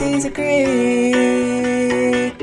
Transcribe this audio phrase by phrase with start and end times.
[0.00, 1.14] ABCs of Greek.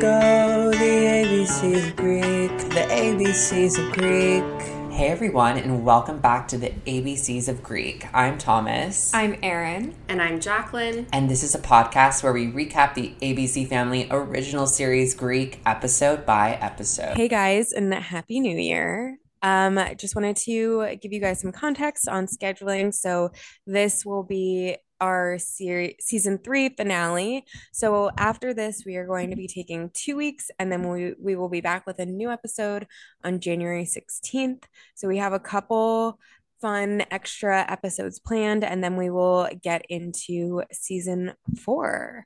[0.04, 2.52] Oh, the ABCs of Greek.
[2.70, 4.44] The ABCs of Greek.
[4.92, 8.06] Hey everyone, and welcome back to the ABCs of Greek.
[8.14, 9.12] I'm Thomas.
[9.12, 9.96] I'm Erin.
[10.08, 11.08] And I'm Jacqueline.
[11.12, 16.28] And this is a podcast where we recap the ABC Family original series Greek episode
[16.28, 17.18] by episode.
[17.18, 19.18] Hey guys, and happy new year.
[19.42, 22.94] Um, just wanted to give you guys some context on scheduling.
[22.94, 23.32] So
[23.66, 27.46] this will be our series season three finale.
[27.74, 31.36] So after this, we are going to be taking two weeks and then we, we
[31.36, 32.88] will be back with a new episode
[33.24, 34.64] on January 16th.
[34.96, 36.20] So we have a couple
[36.62, 42.26] fun extra episodes planned and then we will get into season four.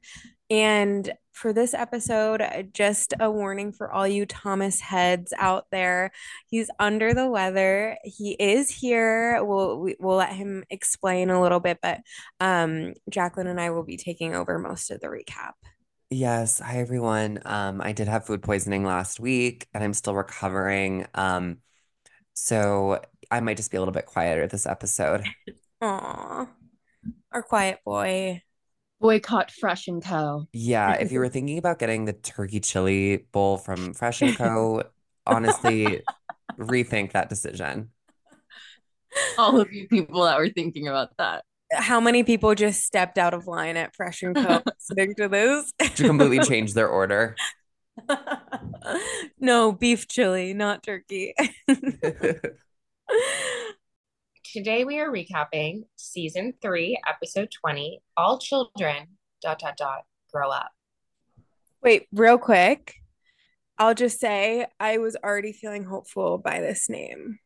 [0.50, 6.12] And for this episode, just a warning for all you Thomas heads out there.
[6.48, 7.98] He's under the weather.
[8.04, 9.44] He is here.
[9.44, 12.02] We'll we, will let him explain a little bit, but
[12.40, 15.54] um, Jacqueline and I will be taking over most of the recap.
[16.10, 16.60] Yes.
[16.60, 17.40] Hi, everyone.
[17.46, 21.08] Um, I did have food poisoning last week and I'm still recovering.
[21.14, 21.60] Um,
[22.34, 25.24] so I might just be a little bit quieter this episode.
[25.82, 26.48] Aw,
[27.32, 28.44] our quiet boy
[29.02, 30.48] boycott Fresh and Co.
[30.54, 34.84] Yeah, if you were thinking about getting the turkey chili bowl from Fresh and Co,
[35.26, 36.02] honestly,
[36.58, 37.90] rethink that decision.
[39.38, 41.44] All of you people that were thinking about that.
[41.74, 45.72] How many people just stepped out of line at Fresh and Co listening to this?
[45.96, 47.36] to completely change their order.
[49.40, 51.34] no, beef chili, not turkey.
[54.52, 58.02] Today we are recapping season three, episode 20.
[58.18, 59.08] All children,
[59.42, 60.02] dot, dot, dot,
[60.34, 60.72] grow up.
[61.82, 62.96] Wait, real quick.
[63.78, 67.40] I'll just say I was already feeling hopeful by this name.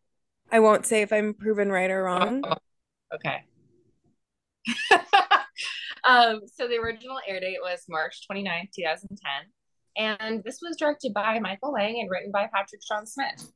[0.52, 2.44] I won't say if I'm proven right or wrong.
[2.44, 2.56] Oh,
[3.16, 3.44] okay.
[6.03, 9.30] um, so the original air date was March 29th, 2010.
[9.95, 13.52] And this was directed by Michael Lang and written by Patrick Sean Smith.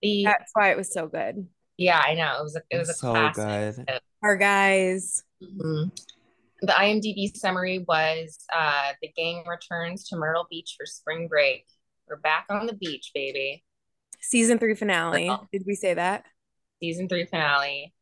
[0.00, 1.46] The That's why it was so good.
[1.76, 2.36] Yeah, I know.
[2.38, 3.86] It was a, it was a so classic.
[3.86, 4.00] good.
[4.22, 5.24] Our guys.
[5.42, 5.88] Mm-hmm.
[6.64, 11.64] The IMDb summary was uh, the gang returns to Myrtle Beach for spring break.
[12.08, 13.64] We're back on the beach, baby.
[14.20, 15.36] Season three finale.
[15.52, 16.24] Did we say that?
[16.80, 17.92] Season three finale.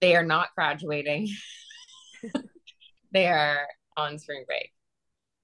[0.00, 1.28] They are not graduating.
[3.12, 3.66] they are
[3.96, 4.70] on spring break.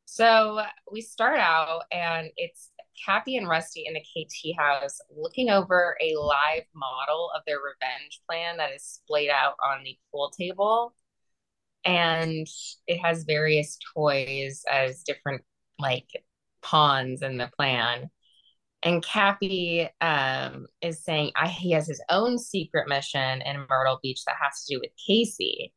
[0.05, 2.71] So we start out, and it's
[3.05, 8.21] Cappy and Rusty in the KT house looking over a live model of their revenge
[8.29, 10.95] plan that is splayed out on the pool table.
[11.85, 12.47] And
[12.87, 15.43] it has various toys as different
[15.79, 16.09] like
[16.63, 18.11] pawns in the plan.
[18.83, 24.23] And Cappy um, is saying I, he has his own secret mission in Myrtle Beach
[24.27, 25.73] that has to do with Casey.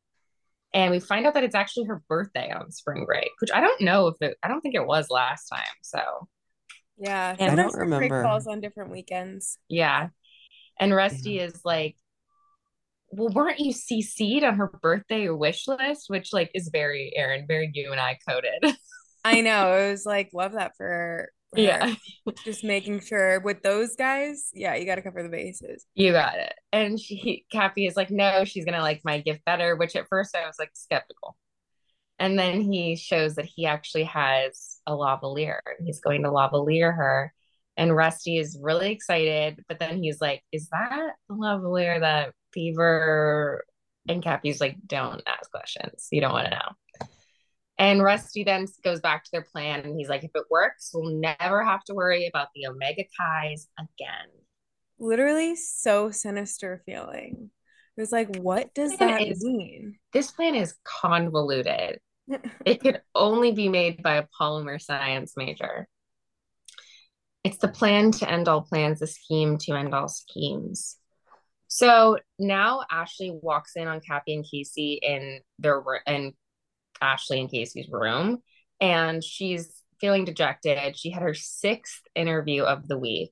[0.73, 3.81] And we find out that it's actually her birthday on spring break, which I don't
[3.81, 5.63] know if it, I don't think it was last time.
[5.81, 6.27] So
[6.99, 7.35] yeah.
[7.39, 8.23] And I don't remember.
[8.23, 9.57] Calls on different weekends.
[9.67, 10.09] Yeah.
[10.79, 11.43] And Rusty yeah.
[11.43, 11.95] is like,
[13.11, 16.05] well, weren't you CC'd on her birthday wish list?
[16.07, 18.63] Which like is very Erin, very you and I coded.
[19.25, 19.73] I know.
[19.73, 21.31] It was like, love that for her.
[21.55, 21.95] Yeah.
[22.45, 25.85] Just making sure with those guys, yeah, you gotta cover the bases.
[25.95, 26.53] You got it.
[26.71, 30.35] And she Cappy is like, no, she's gonna like my gift better, which at first
[30.35, 31.35] I was like skeptical.
[32.19, 36.93] And then he shows that he actually has a lavalier and he's going to lavalier
[36.93, 37.33] her.
[37.77, 43.63] And Rusty is really excited, but then he's like, Is that the lavalier that Fever
[44.09, 46.09] and Cappy's like, Don't ask questions.
[46.11, 47.07] You don't want to know.
[47.77, 51.21] And Rusty then goes back to their plan and he's like, If it works, we'll
[51.21, 54.27] never have to worry about the Omega Chis again.
[54.99, 57.51] Literally so sinister feeling.
[57.95, 59.97] It was like, what does that is, mean?
[60.13, 61.99] This plan is convoluted
[62.65, 65.87] it could only be made by a polymer science major.
[67.43, 70.97] It's the plan to end all plans, the scheme to end all schemes.
[71.67, 76.33] So now Ashleigh walks in on Cappy and Casey in their in
[77.01, 78.39] Ashleigh and Casey's room,
[78.81, 80.97] and she's feeling dejected.
[80.97, 83.31] She had her sixth interview of the week,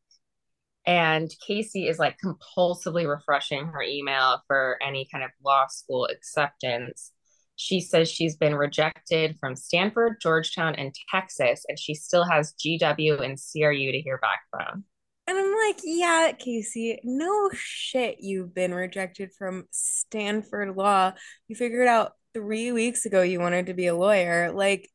[0.86, 7.12] and Casey is like compulsively refreshing her email for any kind of law school acceptance
[7.58, 13.20] she says she's been rejected from Stanford, Georgetown, and Texas, and she still has GW
[13.20, 14.86] and CRU to hear back from.
[15.26, 21.14] And I'm like, yeah, Casey, no shit, you've been rejected from Stanford Law.
[21.48, 24.52] You figured out three weeks ago you wanted to be a lawyer.
[24.52, 24.90] Like,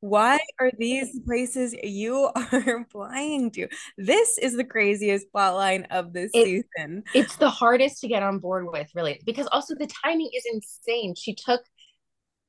[0.00, 3.68] why are these places you are applying to?
[3.98, 7.04] This is the craziest plotline of this it, season.
[7.14, 11.14] It's the hardest to get on board with, really, because also the timing is insane.
[11.14, 11.60] She took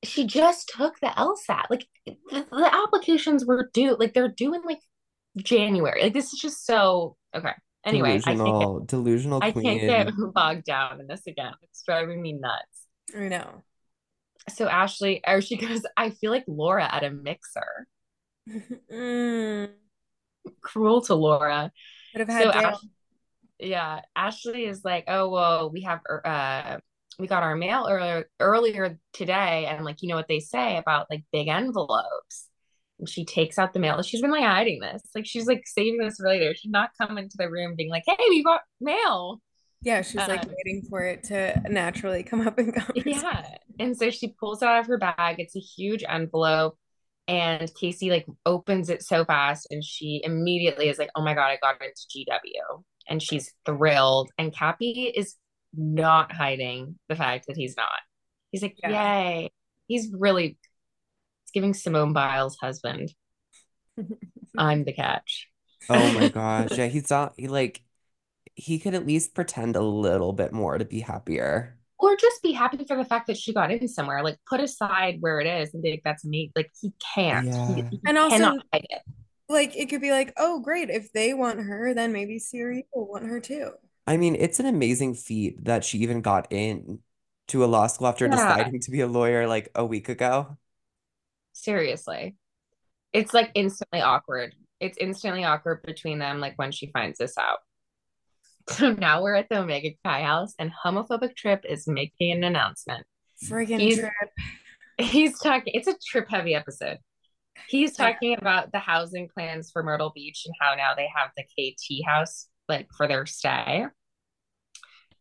[0.04, 1.66] she just took the LSAT.
[1.70, 4.80] Like the, the applications were due, like they're due in like
[5.38, 6.04] January.
[6.04, 7.54] Like this is just so okay.
[7.86, 11.54] Anyway, delusional, I can't delusional get, I can't get bogged down in this again.
[11.64, 12.88] It's driving me nuts.
[13.16, 13.64] I know.
[14.50, 17.88] So Ashleigh, or she goes, I feel like Laura at a mixer.
[18.92, 19.70] mm,
[20.62, 21.72] Cruel to Laura.
[22.14, 22.86] could have had So Ash-
[23.60, 26.78] yeah, Ashleigh is like, oh well, we have uh
[27.20, 31.08] we got our mail earlier earlier today, and like you know what they say about
[31.10, 32.48] like big envelopes.
[33.00, 34.02] And she takes out the mail.
[34.02, 35.04] She's been like hiding this.
[35.14, 36.54] Like she's like saving this for later.
[36.56, 39.42] She's not come into the room being like, hey, we got mail.
[39.82, 43.22] Yeah, she's like Uh, waiting for it to naturally come up and conversation.
[43.22, 43.58] Yeah.
[43.80, 45.36] And so she pulls it out of her bag.
[45.40, 46.78] It's a huge envelope.
[47.28, 51.48] And Casey like opens it so fast and she immediately is like, oh my God,
[51.48, 52.84] I got it into GW.
[53.10, 54.32] And she's thrilled.
[54.38, 55.36] And Cappy is
[55.78, 57.90] not hiding the fact that he's not.
[58.52, 58.90] He's like, Yeah.
[59.30, 59.52] yay.
[59.88, 60.58] He's really
[61.44, 63.14] it's giving Simone Biles' husband.
[64.58, 65.48] I'm the catch.
[65.90, 66.78] Oh my gosh.
[66.78, 67.82] Yeah, he's not he like
[68.56, 71.78] he could at least pretend a little bit more to be happier.
[72.00, 74.24] Or just be happy for the fact that she got in somewhere.
[74.24, 76.52] Like put aside where it is and think that's me.
[76.56, 77.46] Like he can't.
[77.46, 77.90] He, Yeah.
[77.90, 79.02] he And also- cannot hide it.
[79.50, 83.08] Like it could be like, oh great, if they want her, then maybe CRU will
[83.08, 83.72] want her too.
[84.08, 87.00] I mean, it's an amazing feat that she even got in
[87.50, 88.32] to a law school after Yeah.
[88.32, 90.58] deciding to be a lawyer like a week ago.
[91.54, 92.36] Seriously.
[93.14, 94.54] It's like instantly awkward.
[94.80, 97.60] It's instantly awkward between them, like when she finds this out.
[98.70, 103.06] So now we're at the Omega Chi house, and homophobic Trip is making an announcement.
[103.46, 104.12] Friggin' He's- trip.
[105.00, 106.98] He's talking, it's a trip heavy episode.
[107.70, 111.44] He's talking about the housing plans for Myrtle Beach and how now they have the
[111.44, 113.86] KT house like for their stay.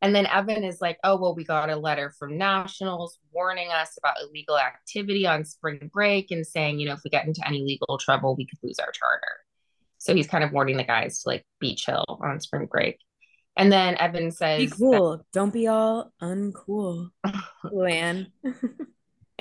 [0.03, 3.97] And then Evan is like, oh, well, we got a letter from Nationals warning us
[3.97, 7.63] about illegal activity on spring break and saying, you know, if we get into any
[7.63, 9.41] legal trouble, we could lose our charter.
[9.99, 12.99] So he's kind of warning the guys to like be chill on spring break.
[13.57, 15.25] And then Evan says, Be cool.
[15.33, 17.11] Don't be all uncool.
[17.65, 18.27] Luann.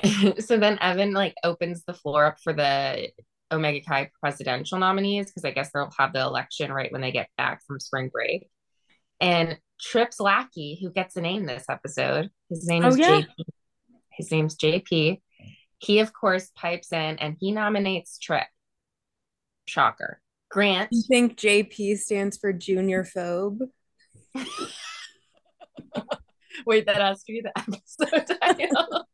[0.40, 3.10] so then Evan like opens the floor up for the
[3.52, 7.28] Omega Chi presidential nominees because I guess they'll have the election right when they get
[7.36, 8.48] back from spring break.
[9.20, 13.20] And Tripp's lackey, who gets a name this episode, his name Oh, is yeah.
[13.20, 13.44] JP.
[14.12, 15.20] His name's JP.
[15.78, 18.46] He of course pipes in and he nominates Tripp.
[19.66, 20.20] Shocker.
[20.50, 20.88] Grant.
[20.92, 23.60] You think JP stands for junior phobe?
[26.66, 29.06] Wait, that has to be the episode title.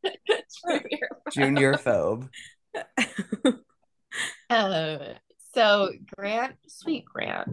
[0.65, 1.09] Junior.
[1.31, 2.29] Junior phobe.
[4.53, 5.13] Uh,
[5.55, 7.49] so Grant, sweet Grant.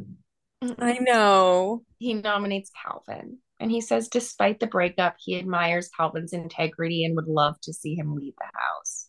[0.79, 1.83] I know.
[1.99, 3.39] he nominates Calvin.
[3.59, 7.95] And he says, despite the breakup, he admires Calvin's integrity and would love to see
[7.95, 9.09] him leave the house.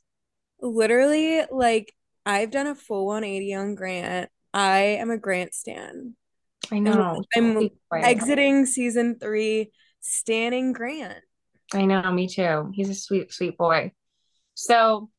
[0.62, 1.94] Literally, like
[2.26, 4.30] I've done a full 180 on Grant.
[4.54, 6.16] I am a Grant stan.
[6.72, 7.24] I know.
[7.36, 7.70] I'm.
[7.94, 9.72] Exiting season three,
[10.02, 11.24] standing Grant.
[11.74, 12.72] I know, me too.
[12.74, 13.92] He's a sweet, sweet boy.
[14.54, 15.10] So,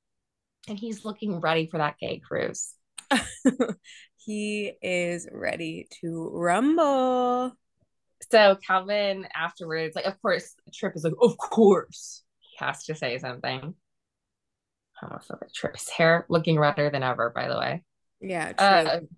[0.68, 2.74] and he's looking ready for that gay cruise.
[4.16, 7.52] he is ready to rumble.
[8.30, 12.22] So Calvin afterwards, like, of course, Trip is like, of course.
[12.38, 13.74] He has to say something.
[15.02, 15.74] Homophobic Trip.
[15.76, 17.82] His hair looking redder than ever, by the way.
[18.20, 19.08] Yeah, Uh, true.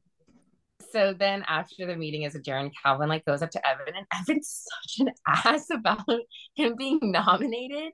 [0.93, 4.65] so then after the meeting is adjourned, Calvin like goes up to Evan and Evan's
[4.83, 6.09] such an ass about
[6.55, 7.93] him being nominated.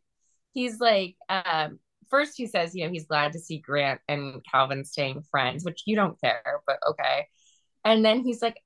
[0.52, 4.84] He's like, um, first he says, you know, he's glad to see Grant and Calvin
[4.84, 7.26] staying friends, which you don't care, but okay.
[7.84, 8.60] And then he's like,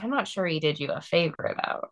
[0.00, 1.88] I'm not sure he did you a favor though.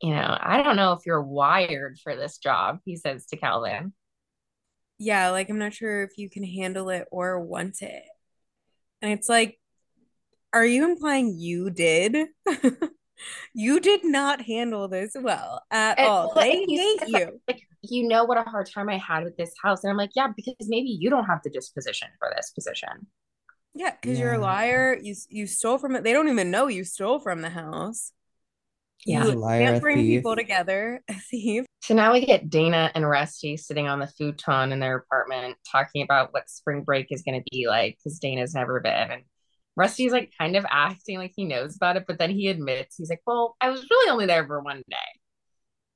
[0.00, 3.92] You know, I don't know if you're wired for this job, he says to Calvin.
[4.98, 8.02] yeah, like I'm not sure if you can handle it or want it.
[9.00, 9.58] And it's like,
[10.52, 12.16] are you implying you did?
[13.54, 16.34] you did not handle this well at And- all.
[16.34, 17.40] They hate you.
[17.48, 19.82] Like, you know what a hard time I had with this house.
[19.82, 23.06] And I'm like, yeah, because maybe you don't have the disposition for this position.
[23.74, 24.98] Yeah, because you're a liar.
[25.00, 26.04] You you stole from it.
[26.04, 28.12] They don't even know you stole from the house.
[29.06, 29.24] Yeah.
[29.24, 30.18] You a liar, can't a bring thief.
[30.18, 31.02] people together.
[31.08, 31.64] A thief.
[31.82, 36.02] So now we get Dana and Rusty sitting on the futon in their apartment talking
[36.02, 39.10] about what spring break is going to be like because Dana's never been.
[39.10, 39.22] And
[39.74, 43.10] Rusty's like kind of acting like he knows about it, but then he admits he's
[43.10, 44.96] like, Well, I was really only there for one day.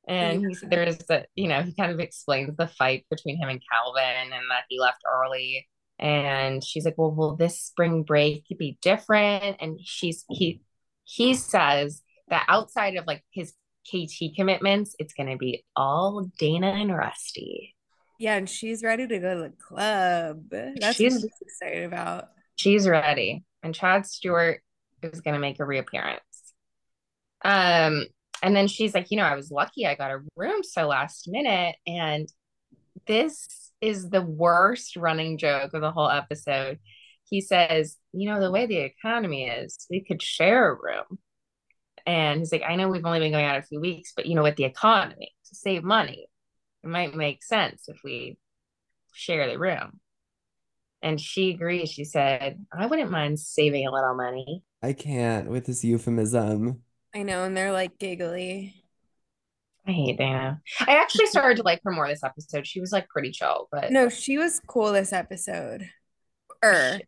[0.06, 3.60] And he's there's a, you know, he kind of explains the fight between him and
[3.70, 5.66] Calvin and that he left early.
[5.98, 9.56] And she's like, Well, will this spring break be different?
[9.60, 10.62] And she's he
[11.04, 13.52] he says that outside of like his
[13.90, 17.74] KT commitments, it's going to be all Dana and Rusty.
[18.18, 20.44] Yeah, and she's ready to go to the club.
[20.50, 22.28] That's She's- what I'm excited about.
[22.56, 23.44] She's ready.
[23.62, 24.62] And Chad Stewart
[25.02, 26.20] is going to make a reappearance.
[27.44, 28.06] Um,
[28.42, 31.28] and then she's like, you know, I was lucky I got a room so last
[31.28, 31.76] minute.
[31.86, 32.28] And
[33.06, 36.78] this is the worst running joke of the whole episode.
[37.24, 41.18] He says, you know, the way the economy is, we could share a room.
[42.06, 44.36] And he's like, I know we've only been going out a few weeks, but you
[44.36, 46.28] know, with the economy, to save money,
[46.84, 48.38] it might make sense if we
[49.12, 50.00] share the room.
[51.02, 51.90] And she agrees.
[51.90, 54.62] She said, I wouldn't mind saving a little money.
[54.82, 56.82] I can't with this euphemism.
[57.16, 58.74] I know, and they're like giggly.
[59.86, 60.60] I hate Dana.
[60.80, 62.66] I actually started to like her more this episode.
[62.66, 65.88] She was like pretty chill, but No, she was cool this episode.
[66.62, 67.00] Er,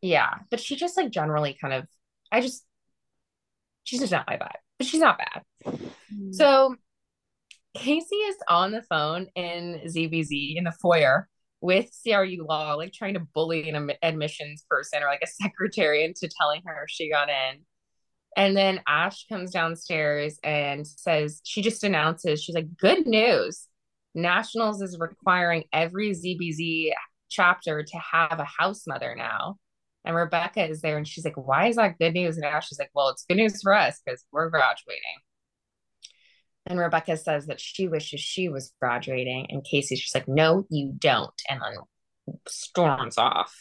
[0.00, 1.86] yeah, but she just like generally kind of,
[2.32, 2.64] I just,
[3.82, 5.42] she's just not my vibe, but she's not bad.
[6.30, 6.76] So
[7.76, 11.28] Casey is on the phone in ZBZ in the foyer
[11.60, 16.30] with CRU Law, like trying to bully an admissions person or like a secretary into
[16.40, 17.60] telling her she got in.
[18.36, 23.68] And then Ash comes downstairs and says, she just announces, she's like, good news.
[24.14, 26.92] Nationals is requiring every ZBZ
[27.30, 29.56] chapter to have a house mother now.
[30.04, 32.36] And Rebecca is there and she's like, why is that good news?
[32.36, 35.00] And Ash is like, well, it's good news for us because we're graduating.
[36.66, 39.46] And Rebecca says that she wishes she was graduating.
[39.50, 41.34] And Casey's just like, no, you don't.
[41.48, 43.54] And then storms off.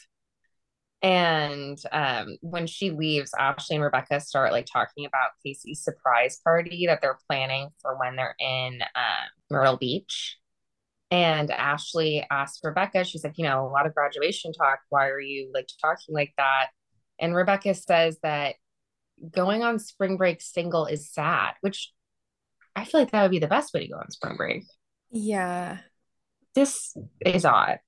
[1.03, 6.86] And um, when she leaves, Ashleigh and Rebecca start like talking about Casey's surprise party
[6.88, 10.38] that they're planning for when they're in um, Myrtle Beach.
[11.12, 14.79] And Ashleigh asks Rebecca, she's like, you know, a lot of graduation talk.
[14.89, 16.69] Why are you like talking like that?
[17.19, 18.55] And Rebecca says that
[19.29, 21.91] going on spring break single is sad, which
[22.75, 24.63] I feel like that would be the best way to go on spring break.
[25.12, 25.79] yeah.
[26.55, 26.95] This
[27.25, 27.79] is odd.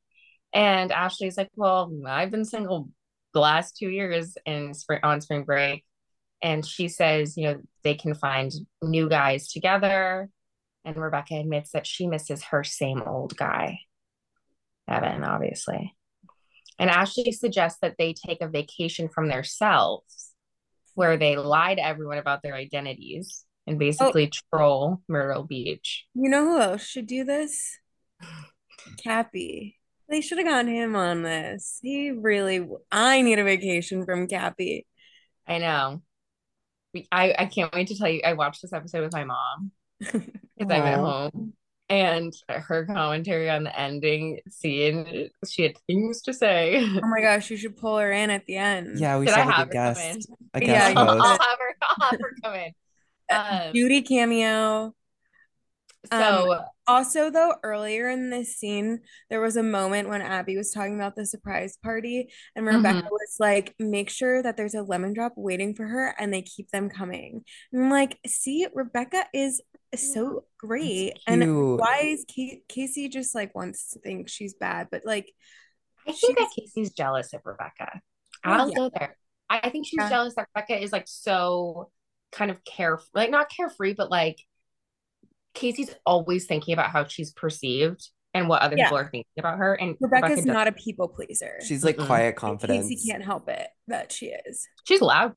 [0.53, 2.89] And Ashleigh's like, Well, I've been single
[3.35, 5.83] the last two years in spring on spring break.
[6.41, 8.51] And she says, you know, they can find
[8.81, 10.29] new guys together.
[10.85, 13.79] And Rebecca admits that she misses her same old guy.
[14.87, 15.95] Evan, obviously.
[16.79, 20.31] And Ashleigh suggests that they take a vacation from themselves
[20.93, 24.57] where they lie to everyone about their identities and basically oh.
[24.57, 26.05] troll Myrtle Beach.
[26.13, 27.79] You know who else should do this?
[29.03, 29.77] Cappy.
[30.09, 31.79] They should have gotten him on this.
[31.81, 34.85] He really, I need a vacation from Cappy.
[35.47, 36.01] I know.
[37.12, 38.21] I, I can't wait to tell you.
[38.24, 40.21] I watched this episode with my mom because
[40.69, 41.53] I'm at home.
[41.88, 46.83] And her commentary on the ending scene, she had things to say.
[47.03, 49.00] Oh my gosh, you should pull her in at the end.
[49.00, 50.25] Yeah, we Did should I have have like a her come in?
[50.25, 51.21] guest, a Yeah, guest you I'll, should.
[51.21, 51.75] I'll have her.
[51.81, 52.71] I'll have her come in.
[53.29, 54.93] Um, Beauty cameo.
[56.12, 58.99] so Also, though, earlier in this scene,
[59.29, 63.09] there was a moment when Abby was talking about the surprise party, and Rebecca Mhm.
[63.09, 66.69] was like, make sure that there's a lemon drop waiting for her and they keep
[66.69, 67.43] them coming.
[67.73, 69.61] And I'm like, see, Rebecca is
[69.95, 71.19] so great.
[71.25, 74.89] And why is Ca- Casey just like wants to think she's bad?
[74.91, 75.31] But like,
[76.07, 78.01] I think that Casey's jealous of Rebecca.
[78.45, 78.75] Oh, I'll yeah.
[78.75, 79.17] go there.
[79.49, 80.09] I I think she's Yeah.
[80.09, 81.91] jealous that Rebecca is like so
[82.31, 84.37] kind of carefree, like not carefree, but like
[85.55, 88.85] Casey's always thinking about how she's perceived and what other Yeah.
[88.85, 89.74] people are thinking about her.
[89.75, 91.57] And Rebecca's Rebecca not a people pleaser.
[91.65, 92.05] She's like Mm-mm.
[92.05, 92.89] quiet And confidence.
[92.89, 94.67] Casey can't help it that she is.
[94.85, 95.33] she's loud.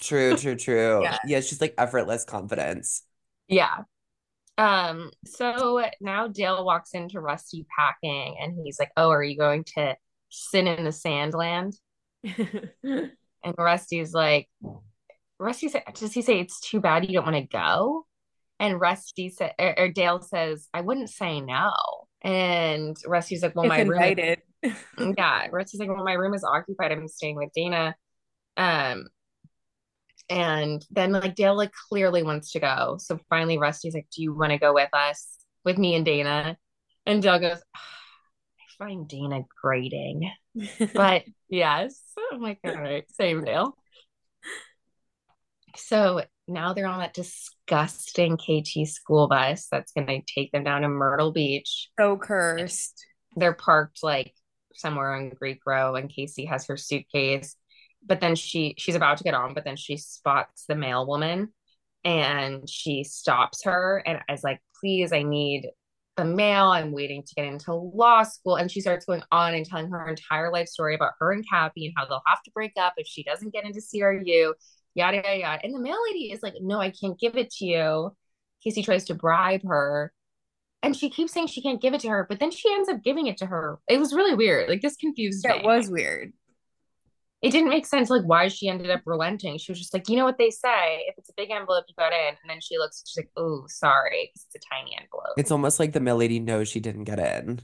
[0.00, 1.02] True, true, true.
[1.02, 1.18] Yeah.
[1.26, 3.02] Yeah, she's like effortless confidence.
[3.48, 3.78] Yeah.
[4.58, 9.64] Um, so now Dale walks into Rusty packing and he's like, Oh, are you going
[9.76, 9.96] to
[10.30, 11.74] sin in the sand land?
[13.44, 14.48] And Rusty's like,
[15.40, 18.06] Rusty said, does he say it's too bad you don't want to go?
[18.62, 21.72] And Rusty said, or, er, or er, Dale says, I wouldn't say no.
[22.22, 24.18] And Rusty's like, well, if my room,
[24.62, 24.72] is,
[25.18, 25.48] yeah.
[25.50, 26.92] Rusty's like, well, my room is occupied.
[26.92, 27.96] I'm staying with Dana.
[28.56, 29.08] Um,
[30.30, 32.98] and then like Dale like clearly wants to go.
[33.00, 36.56] So finally, Rusty's like, do you want to go with us, with me and Dana?
[37.04, 40.30] And Dale goes, ah, I find Dana grating.
[40.94, 42.00] But yes,
[42.30, 43.76] I'm like, all right, same Dale.
[45.74, 50.82] So now they're on that disgusting KT school bus that's going to take them down
[50.82, 51.88] to Myrtle Beach.
[51.98, 53.06] so cursed.
[53.36, 54.34] They're parked like
[54.74, 57.56] somewhere on Greek Row, and Casey has her suitcase.
[58.04, 61.52] But then she she's about to get on, but then she spots the mail woman,
[62.04, 65.70] and she stops her and is like, "Please, I need
[66.16, 66.66] the mail.
[66.66, 70.08] I'm waiting to get into law school." And she starts going on and telling her
[70.08, 73.06] entire life story about her and Cappy and how they'll have to break up if
[73.06, 74.54] she doesn't get into CRU
[74.94, 75.60] yada yada yada.
[75.64, 78.16] And the mail lady is like, no, I can't give it to you.
[78.64, 80.12] Casey tries to bribe her.
[80.82, 83.02] and she keeps saying she can't give it to her, but then she ends up
[83.04, 83.78] giving it to her.
[83.88, 84.68] It was really weird.
[84.68, 85.58] Like this confused Yeah, me.
[85.58, 86.32] it was weird.
[87.42, 88.08] It didn't make sense.
[88.08, 89.58] Like why she ended up relenting.
[89.58, 91.94] She was just like, you know what they say, if it's a big envelope, you
[91.98, 92.28] got in.
[92.42, 95.36] And then she looks, she's like, oh, sorry, it's a tiny envelope.
[95.36, 97.60] It's almost like the mail lady knows she didn't get in.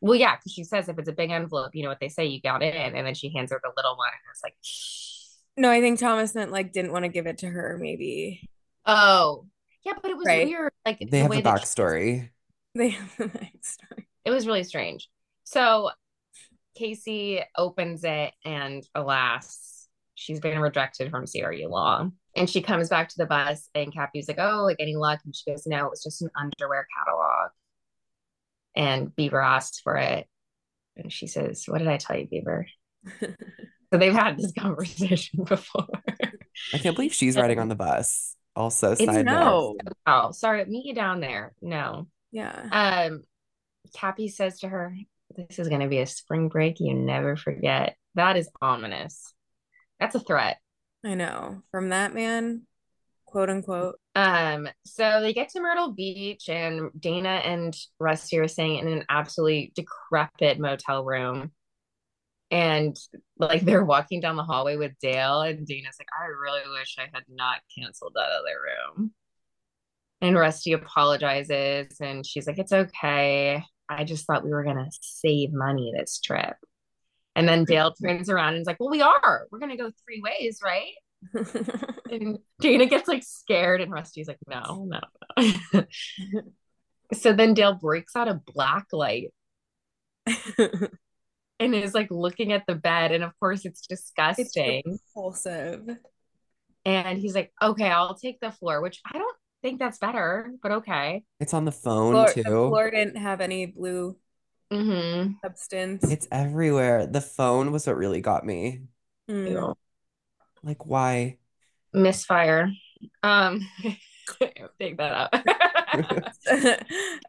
[0.00, 2.26] well, yeah, because she says if it's a big envelope, you know what they say,
[2.26, 2.94] you got in.
[2.94, 4.56] And then she hands her the little one, and it's like,
[5.56, 7.78] No, I think Thomas meant like didn't want to give it to her.
[7.80, 8.48] Maybe
[8.84, 9.46] oh,
[9.84, 10.46] yeah, but it was Right.
[10.46, 10.72] weird.
[10.84, 12.30] Like They the have way a that she- backstory.
[12.74, 14.08] they have the next story.
[14.24, 15.08] it was really strange.
[15.44, 15.90] So
[16.76, 22.10] Casey opens it, and alas, she's been rejected from CRU Law.
[22.36, 25.34] And she comes back to the bus, and Cappy's like, "Oh, like any luck?" And
[25.34, 27.50] she goes, "No, it was just an underwear catalog."
[28.74, 30.26] And Beaver asks for it,
[30.98, 32.66] and she says, "What did I tell you, Beaver?"
[33.92, 35.86] So they've had this conversation before.
[36.74, 38.36] I can't believe she's riding on the bus.
[38.54, 39.76] Also, It's side note.
[39.84, 39.92] no.
[40.06, 41.52] oh, sorry, meet you down there.
[41.60, 43.08] No, Yeah.
[43.10, 43.22] Um,
[43.94, 44.96] Cappy says to her,
[45.36, 47.96] This is going to be a spring break you never forget.
[48.14, 49.32] That is ominous.
[50.00, 50.56] That's a threat.
[51.04, 51.62] I know.
[51.70, 52.62] From that man,
[53.26, 53.96] quote unquote.
[54.14, 59.04] Um, so they get to Myrtle Beach, and Dana and Rusty are staying in an
[59.10, 61.52] absolutely decrepit motel room.
[62.50, 62.96] And
[63.38, 67.08] like they're walking down the hallway with Dale, and Dana's like, I really wish I
[67.12, 69.12] had not canceled that other room.
[70.20, 73.64] And Rusty apologizes, and she's like, It's okay.
[73.88, 76.56] I just thought we were gonna save money this trip.
[77.34, 79.46] And then Dale turns around and is like, Well, we are.
[79.50, 80.92] We're gonna go three ways, right?
[82.10, 85.00] And Dana gets like scared, and Rusty's like, no, no,
[85.72, 85.84] no.
[87.12, 89.32] so then Dale breaks out a black light
[91.60, 93.12] and is like looking at the bed.
[93.12, 94.82] And of course, it's it's disgusting.
[95.14, 95.88] repulsive.
[96.84, 100.72] and he's like, okay, I'll take the floor, which I don't think that's better, but
[100.72, 101.24] okay.
[101.40, 102.42] It's on the phone Floor, too.
[102.42, 104.16] the floor didn't have any blue
[104.72, 105.34] Mm-hmm.
[105.44, 106.02] substance.
[106.10, 107.06] It's everywhere.
[107.06, 108.82] The phone was what really got me.
[109.30, 109.74] Mm.
[110.64, 111.38] Like, why?
[111.92, 112.72] Misfire.
[113.22, 113.60] Um,
[114.80, 116.80] take that out.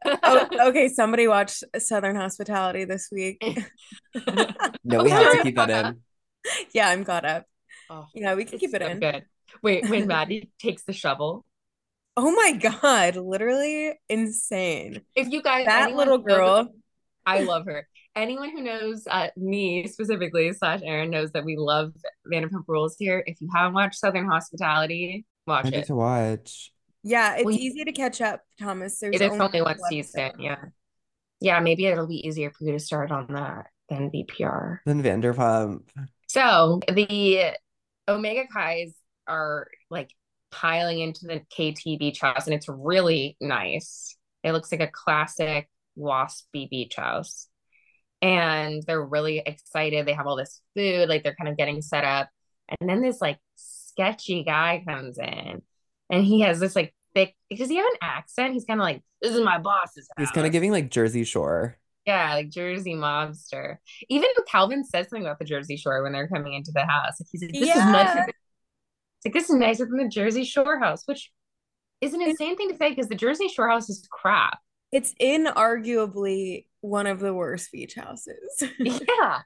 [0.24, 0.90] oh, okay.
[0.90, 3.44] Somebody watched Southern Hospitality this week.
[4.84, 6.00] No, we have to keep that in.
[6.74, 7.46] yeah, I'm caught up.
[7.90, 9.00] Oh, Yeah, we can keep it so in.
[9.00, 9.24] good.
[9.62, 11.46] Wait, when Maddie takes the shovel.
[12.16, 15.02] Oh my God, literally insane.
[15.14, 16.74] If you guys, That little who knows- girl.
[17.26, 17.88] I love her.
[18.16, 21.92] Anyone who knows uh, me specifically slash Erin knows that we love
[22.32, 23.22] Vanderpump Rules here.
[23.28, 25.86] If you haven't watched Southern Hospitality, watch I need it.
[25.88, 26.72] to watch.
[27.04, 29.00] Yeah, it's Well, easy to catch up, Thomas.
[29.00, 29.88] There's It is only one episode.
[29.90, 30.32] season.
[30.40, 30.66] Yeah,
[31.40, 31.60] yeah.
[31.60, 34.80] Maybe it'll be easier for you to start on that than VPR.
[34.86, 35.82] Than Vanderpump.
[36.28, 37.56] So the
[38.08, 38.94] Omega Chis
[39.28, 40.12] are like
[40.52, 44.16] piling into the KT beach house, and it's really nice.
[44.44, 47.48] It looks like a classic waspy beach house.
[48.22, 50.08] And they're really excited.
[50.08, 52.30] They have all this food, like they're kind of getting set up.
[52.80, 55.62] And then this like sketchy guy comes in
[56.10, 58.54] and he has this like thick, does he have an accent?
[58.54, 60.28] He's kind of like, This is my boss's House.
[60.28, 61.78] He's kind of giving like Jersey Shore.
[62.06, 63.78] Yeah, like Jersey mobster.
[64.10, 67.20] Even Calvin says something about the Jersey Shore when they're coming into the house.
[67.20, 68.14] Like he's like, this is nicer.
[68.16, 71.32] Than, it's like this is nicer than the Jersey Shore house, which
[72.00, 74.60] is an insane thing to say because the Jersey Shore house is crap.
[74.94, 78.64] It's inarguably one of the worst beach houses.
[78.80, 79.42] yeah.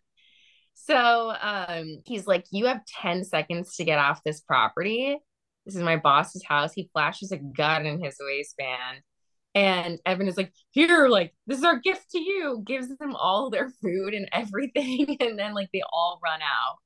[0.76, 5.18] So um he's like, You have 10 seconds to get off this property.
[5.66, 6.74] This is my boss's house.
[6.74, 9.02] He flashes a gun in his waistband.
[9.54, 12.64] And Evan is like, Here, like, this is our gift to you.
[12.66, 15.18] Gives them all their food and everything.
[15.22, 16.78] And then, like, they all run out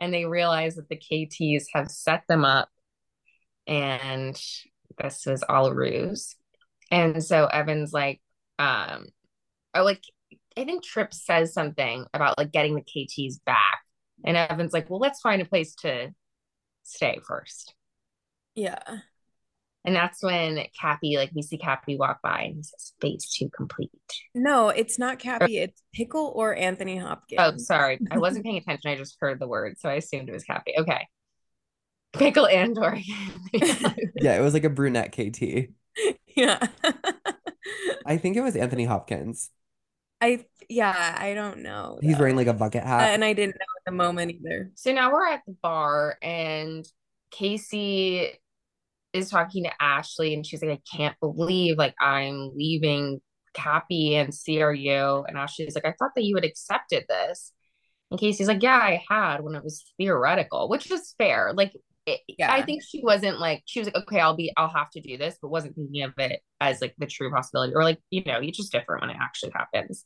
[0.00, 2.68] and they realize that the KTs have set them up
[3.66, 4.40] and
[5.00, 6.36] this was all a ruse.
[6.90, 8.20] And so Evan's like,
[8.58, 9.06] um,
[9.74, 10.02] like,
[10.56, 13.80] I think Trip says something about like getting the KTs back.
[14.24, 16.12] And Evan's like, well, let's find a place to
[16.82, 17.74] stay first.
[18.54, 18.82] Yeah.
[19.86, 23.50] And that's when Cappy, like we see Cappy walk by and he says, phase two
[23.50, 23.90] complete.
[24.34, 25.58] No, it's not Cappy.
[25.58, 27.38] It's Pickle or Anthony Hopkins.
[27.38, 27.98] Oh, sorry.
[28.10, 28.90] I wasn't paying attention.
[28.90, 29.78] I just heard the word.
[29.78, 30.72] So I assumed it was Cappy.
[30.78, 31.06] Okay.
[32.14, 33.04] Pickle and Dory.
[33.52, 35.70] Yeah, it was like a brunette KT.
[36.36, 36.66] Yeah.
[38.06, 39.50] I think it was Anthony Hopkins.
[40.20, 41.98] I yeah, I don't know.
[42.02, 42.18] He's though.
[42.20, 43.10] wearing like a bucket Uh, hat.
[43.14, 44.70] and I didn't know at the moment either.
[44.74, 46.84] So now we're at the bar and
[47.30, 48.32] Casey
[49.14, 53.20] is talking to Ashleigh and she's like, I can't believe like I'm leaving
[53.54, 55.24] Cappy and CRU.
[55.26, 57.52] And Ashleigh's like, I thought that you had accepted this.
[58.10, 61.52] And Casey's like, Yeah, I had when it was theoretical, which is fair.
[61.54, 61.72] Like
[62.06, 62.52] it, Yeah.
[62.52, 65.16] I think she wasn't like she was like, okay, I'll be, I'll have to do
[65.16, 68.40] this, but wasn't thinking of it as like the true possibility, or like you know,
[68.40, 70.04] it's just different when it actually happens.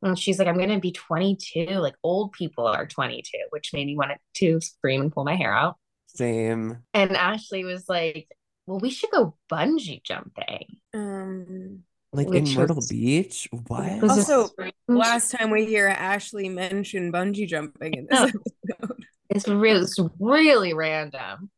[0.00, 3.96] And she's like, I'm gonna be 22, like old people are 22, which made me
[3.96, 5.76] want to scream and pull my hair out.
[6.08, 6.78] Same.
[6.94, 8.28] And Ashleigh was like,
[8.66, 10.76] well, we should go bungee jumping.
[10.94, 11.84] Um.
[12.12, 13.48] Like in Myrtle was- Beach?
[13.66, 14.02] What?
[14.02, 14.74] Also, strange?
[14.88, 19.04] Last time we hear Ashleigh mention bungee jumping in this episode.
[19.30, 21.50] It's really, it's really random.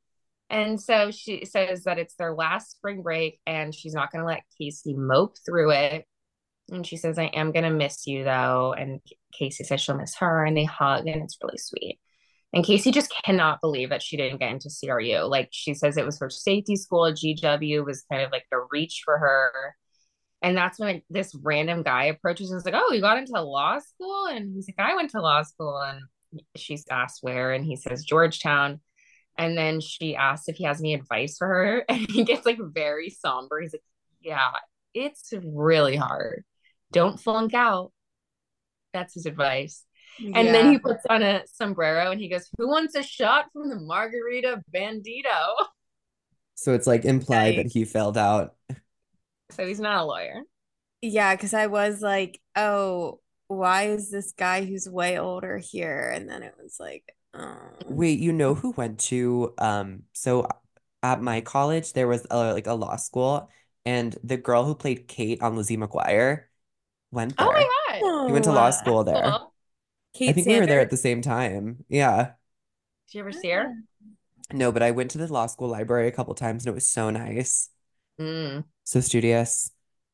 [0.51, 4.27] And so she says that it's their last spring break and she's not going to
[4.27, 6.05] let Casey mope through it.
[6.73, 8.75] And she says, I am going to miss you though.
[8.77, 9.01] And
[9.33, 12.01] Casey says she'll miss her and they hug and it's really sweet.
[12.53, 15.19] And Casey just cannot believe that she didn't get into CRU.
[15.21, 17.13] Like she says it was her safety school.
[17.13, 19.77] GW was kind of like the reach for her.
[20.43, 23.79] And that's when this random guy approaches and is like, Oh, you got into law
[23.79, 24.27] school?
[24.27, 25.79] And he's like, I went to law school.
[25.79, 26.01] And
[26.57, 28.81] she's asked where, and he says Georgetown.
[29.39, 31.85] And then she asks if he has any advice for her.
[31.89, 33.61] And he gets like very somber.
[33.61, 33.83] He's like,
[34.21, 34.51] Yeah,
[34.95, 36.45] it's really hard.
[36.93, 37.93] Don't flunk out.
[38.93, 39.85] That's his advice.
[40.23, 43.69] And then he puts on a sombrero and he goes, Who wants a shot from
[43.69, 45.67] the Margarita Bandito?
[46.55, 48.55] So it's like implied that he failed out.
[49.51, 50.43] So he's not a lawyer.
[51.03, 56.11] Yeah, because I was like, oh, why is this guy who's way older here?
[56.15, 57.05] And then it was like,
[57.35, 57.57] oh.
[57.87, 60.47] Wait, you know who went to um so
[61.03, 63.49] at my college there was a, like a law school
[63.87, 66.45] and the girl who played Kate on Lizzie McGuire
[67.11, 67.67] went Oh my.
[67.89, 68.27] God.
[68.27, 69.21] He went to law Oh, school there.
[69.23, 69.50] Cool.
[70.15, 71.85] I Kate think we were there at the same time.
[71.89, 72.33] Yeah.
[73.09, 73.75] Did you ever see her?
[74.53, 76.89] No, but I went to the law school library a couple times and it was
[76.89, 77.69] so nice.
[78.21, 78.65] Mm.
[78.85, 79.71] So studious.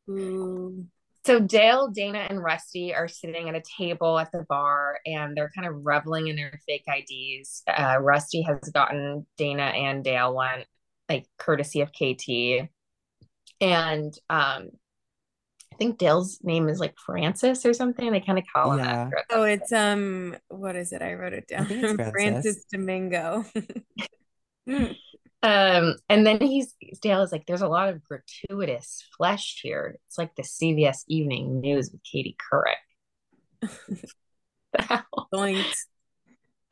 [0.08, 0.86] Ooh.
[1.24, 5.50] So Dale, Dana, and Rusty are sitting at a table at the bar and they're
[5.52, 7.62] kind of reveling in their fake IDs.
[7.66, 10.64] Uh, Rusty has gotten Dana and Dale one,
[11.08, 12.68] like courtesy of KT.
[13.60, 14.68] And um,
[15.76, 18.10] I think Dale's name is like Francis or something.
[18.10, 18.92] They kind of call him Yeah.
[19.02, 19.24] after it.
[19.28, 21.02] Oh, it's um, what is it?
[21.02, 21.66] I wrote it down.
[21.96, 22.10] Francis.
[22.12, 23.44] Francis Domingo.
[25.42, 29.96] Um, and then he's Dale is like, there's a lot of gratuitous flesh here.
[30.08, 33.68] It's like the CBS Evening News with Katie Couric.
[34.72, 35.28] The hell?
[35.32, 35.86] Points.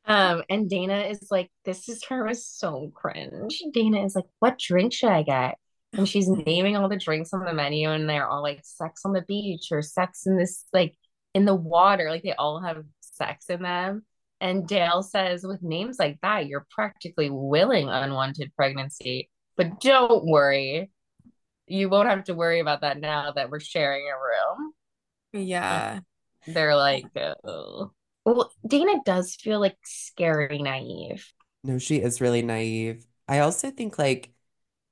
[0.06, 3.62] Um, and Dana is like, this is her is so cringe.
[3.72, 5.56] Dana is like, what drink should I get?
[5.96, 9.12] And she's naming all the drinks on the menu, and they're all like sex on
[9.12, 10.94] the beach or sex in this like
[11.34, 12.10] in the water.
[12.10, 14.04] Like they all have sex in them.
[14.40, 19.30] And Dale says, with names like that, you're practically willing unwanted pregnancy.
[19.56, 20.90] But don't worry.
[21.66, 24.72] You won't have to worry about that now that we're sharing a room.
[25.32, 26.00] Yeah.
[26.46, 27.92] They're like, oh.
[28.26, 31.26] Well, Dana does feel like scary naive.
[31.62, 33.06] No, she is really naive.
[33.26, 34.33] I also think like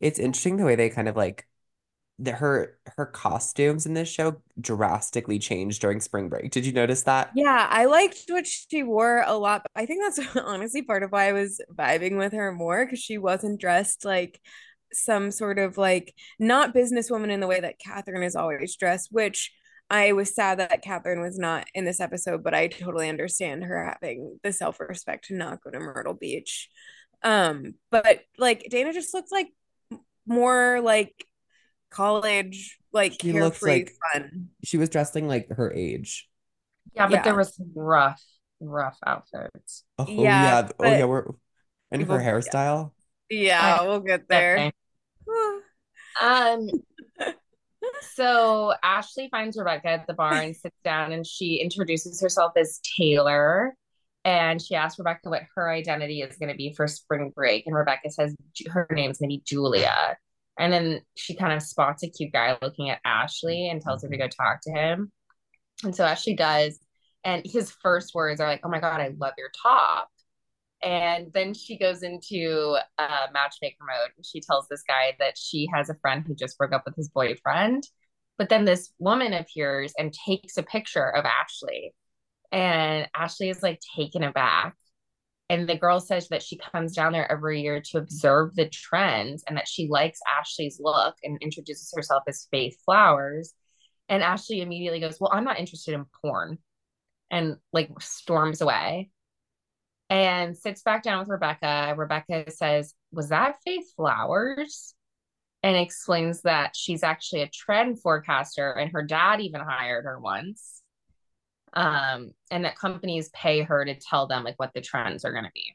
[0.03, 1.47] it's interesting the way they kind of like
[2.19, 6.51] the her her costumes in this show drastically changed during spring break.
[6.51, 7.31] Did you notice that?
[7.35, 9.65] Yeah, I liked what she wore a lot.
[9.75, 13.17] I think that's honestly part of why I was vibing with her more because she
[13.17, 14.41] wasn't dressed like
[14.93, 19.53] some sort of like not businesswoman in the way that Catherine is always dressed, which
[19.89, 23.85] I was sad that Catherine was not in this episode, but I totally understand her
[23.85, 26.69] having the self-respect to not go to Myrtle Beach.
[27.23, 29.49] Um, but like Dana just looked like
[30.27, 31.27] more like
[31.91, 34.49] college, like She looked carefree like- fun.
[34.65, 36.29] She was dressing like her age.
[36.95, 37.23] Yeah, but Yeah.
[37.23, 38.23] there was some rough,
[38.61, 39.85] rough outfits.
[39.99, 40.17] Oh Yeah,
[40.67, 40.69] yeah.
[40.79, 41.27] Oh yeah, we're
[41.91, 42.31] and her Well, yeah.
[42.33, 42.93] hairstyle.
[43.31, 44.73] Yeah, we'll get there.
[46.21, 46.69] Um,
[48.15, 52.81] so Ashleigh finds Rebecca at the bar and sits down and she introduces herself as
[52.99, 53.75] Taylor.
[54.25, 57.67] And she asks Rebecca what her identity is going to be for spring break.
[57.67, 58.37] And Rebecca says
[58.69, 60.17] her name's going to be Julia.
[60.59, 64.09] And then she kind of spots a cute guy looking at Ashleigh and tells her
[64.09, 65.11] to go talk to him.
[65.83, 66.79] And so Ashleigh does.
[67.25, 70.09] And his first words are like, Oh my God, I love your top.
[70.83, 75.69] And then she goes into uh, matchmaker mode and she tells this guy that she
[75.73, 77.85] has a friend who just broke up with his boyfriend.
[78.37, 81.93] But then this woman appears and takes a picture of Ashleigh.
[82.53, 84.77] And Ashleigh is like taken aback.
[85.49, 89.45] And the girl says that she comes down there every year to observe the trends
[89.47, 93.53] and that she likes Ashleigh's look and introduces herself as Faith Flowers.
[94.09, 96.59] And Ashleigh immediately goes, Well, I'm not interested in porn.
[97.31, 99.11] And like storms away
[100.11, 101.95] and sits back down with Rebecca.
[101.97, 104.95] Rebecca says, Was that Faith Flowers?
[105.63, 110.82] And explains that she's actually a trend forecaster and her dad even hired her once.
[111.75, 115.45] Um, and that companies pay her to tell them like what the trends are going
[115.45, 115.75] to be.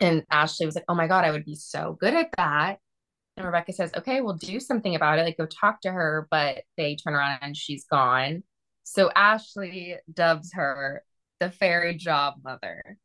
[0.00, 2.78] And Ashleigh was like, Oh my God, I would be so good at that.
[3.36, 5.22] And Rebecca says, Okay, we'll do something about it.
[5.22, 6.28] Like, go talk to her.
[6.30, 8.42] But they turn around and she's gone.
[8.84, 11.02] So Ashleigh dubs her
[11.40, 12.96] the fairy job mother.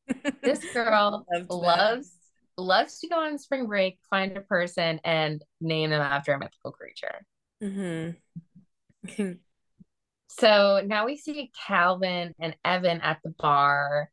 [0.42, 2.12] This girl loves
[2.58, 6.72] loves to go on spring break, find a person, and name them after a mythical
[6.72, 7.26] creature.
[7.64, 9.32] Mm-hmm.
[10.40, 14.10] so now we see Calvin and Evan at the bar,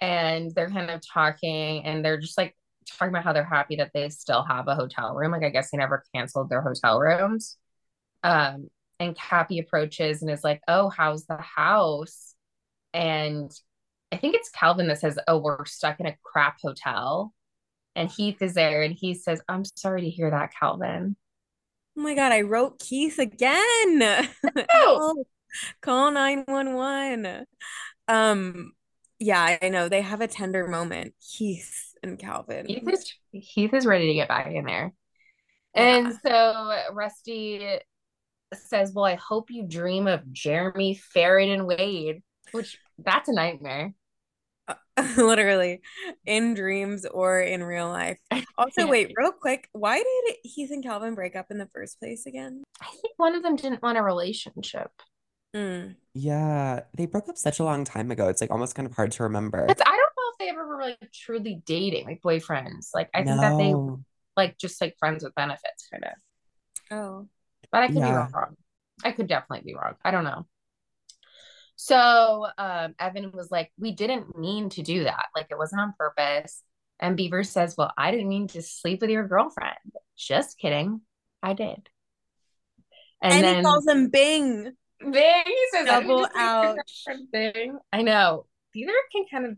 [0.00, 2.56] and they're kind of talking, and they're just like
[2.88, 5.32] talking about how they're happy that they still have a hotel room.
[5.32, 7.56] Like I guess they never canceled their hotel rooms.
[8.22, 8.68] Um,
[9.00, 12.34] and Cappy approaches and is like, "Oh, how's the house?"
[12.94, 13.50] And
[14.12, 17.32] I think it's Calvin that says, "Oh, we're stuck in a crap hotel."
[17.96, 21.16] And Heath is there and he says, I'm sorry to hear that, Calvin.
[21.96, 24.28] Oh my God, I wrote Keith again.
[24.74, 25.24] Oh.
[25.80, 27.46] Call 911.
[28.08, 28.72] Um,
[29.18, 29.88] yeah, I know.
[29.88, 32.66] They have a tender moment, Heath and Calvin.
[32.66, 34.92] Heath is, Heath is ready to get back in there.
[35.74, 35.82] Yeah.
[35.82, 37.78] And so Rusty
[38.54, 43.94] says, Well, I hope you dream of Jeremy, Farrah, and Wade, which that's a nightmare.
[45.16, 45.80] literally
[46.24, 48.18] in dreams or in real life.
[48.56, 52.26] Also, wait, real quick, why did Heath and Calvin break up in the first place
[52.26, 52.62] again?
[52.80, 54.90] I think one of them didn't want a relationship.
[55.56, 55.96] Mm.
[56.12, 58.28] Yeah, they broke up such a long time ago.
[58.28, 59.64] It's like almost kind of hard to remember.
[59.68, 62.88] It's, I don't know if they ever were like truly dating, like boyfriends.
[62.92, 63.74] Like I think that they
[64.36, 66.12] like just like friends with benefits, kind of.
[66.90, 67.28] Oh,
[67.72, 68.26] but I could yeah.
[68.26, 68.56] be wrong.
[69.02, 69.94] I could definitely be wrong.
[70.04, 70.46] I don't know.
[71.76, 75.26] So um, Evan was like, We didn't mean to do that.
[75.34, 76.62] Like, it wasn't on purpose.
[77.00, 79.76] And Beaver says, Well, I didn't mean to sleep with your girlfriend.
[80.16, 81.00] Just kidding.
[81.42, 81.88] I did.
[83.22, 84.72] And, and then he calls him Bing.
[85.00, 85.42] Bing.
[85.44, 87.04] He says, Double ouch.
[87.32, 87.78] Bing.
[87.92, 88.46] I know.
[88.72, 89.56] Beaver can kind of,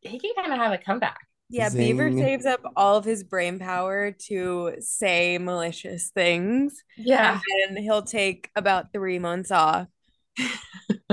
[0.00, 1.20] he can kind of have a comeback.
[1.48, 1.96] Yeah, Zing.
[1.96, 6.82] Beaver saves up all of his brain power to say malicious things.
[6.96, 7.40] Yeah.
[7.68, 9.86] And he'll take about three months off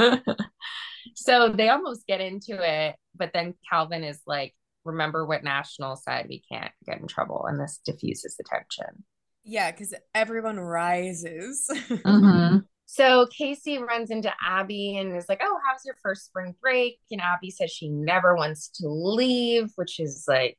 [1.16, 4.54] so they almost get into it, but then Calvin is like,
[4.86, 7.46] remember what National said, we can't get in trouble.
[7.48, 9.04] And this diffuses the tension.
[9.44, 11.70] Yeah, because everyone rises.
[11.90, 12.60] mm-hmm.
[12.86, 17.00] So Casey runs into Abby and is like, Oh, how's your first spring break?
[17.12, 20.58] And Abby says she never wants to leave, which is like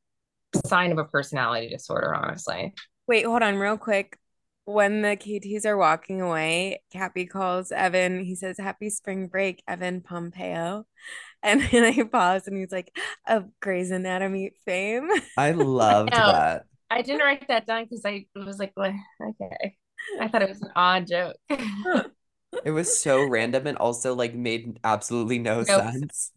[0.65, 2.73] sign of a personality disorder, honestly.
[3.07, 4.17] Wait, hold on, real quick
[4.65, 8.23] when the KTs are walking away, Cappy calls Evan.
[8.23, 10.85] He says, Happy spring break, Evan Pompeo.
[11.43, 12.91] And then I pause and he's like,
[13.27, 15.07] Of Grey's Anatomy fame.
[15.37, 16.63] I loved no, that.
[16.89, 19.75] I didn't write that down because I was like, well, okay.
[20.19, 21.35] I thought it was an odd joke.
[22.63, 25.67] it was so random and also like made absolutely no nope.
[25.67, 26.31] sense.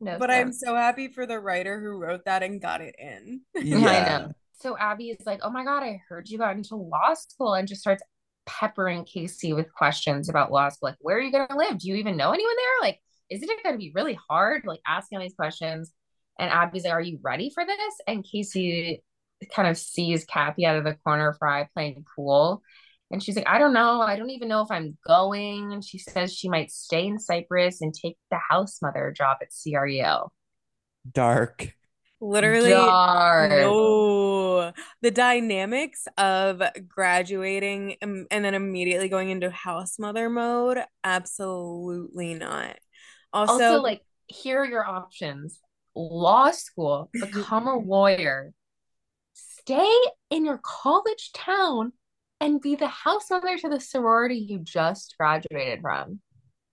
[0.00, 0.46] No but sense.
[0.46, 3.42] I'm so happy for the writer who wrote that and got it in.
[3.54, 4.28] Yeah
[4.60, 7.66] so Abby is like, "Oh my god, I heard you got into law school," and
[7.66, 8.02] just starts
[8.46, 10.90] peppering Casey with questions about law school.
[10.90, 11.78] Like, where are you going to live?
[11.78, 12.88] Do you even know anyone there?
[12.88, 14.62] Like, isn't it going to be really hard?
[14.66, 15.92] Like asking all these questions.
[16.38, 19.02] And Abby's like, "Are you ready for this?" And Casey
[19.54, 22.62] kind of sees Cappy out of the corner of her eye playing pool.
[23.10, 24.00] And she's like, I don't know.
[24.00, 25.72] I don't even know if I'm going.
[25.72, 29.48] And she says she might stay in Cyprus and take the house mother job at
[29.62, 30.28] CRU.
[31.10, 31.74] Dark
[32.20, 33.50] literally Dark.
[33.50, 42.34] no the dynamics of graduating and, and then immediately going into house mother mode absolutely
[42.34, 42.76] not
[43.32, 45.60] also, also like here are your options
[45.94, 48.52] law school become a lawyer
[49.32, 49.94] stay
[50.28, 51.92] in your college town
[52.40, 56.20] and be the house mother to the sorority you just graduated from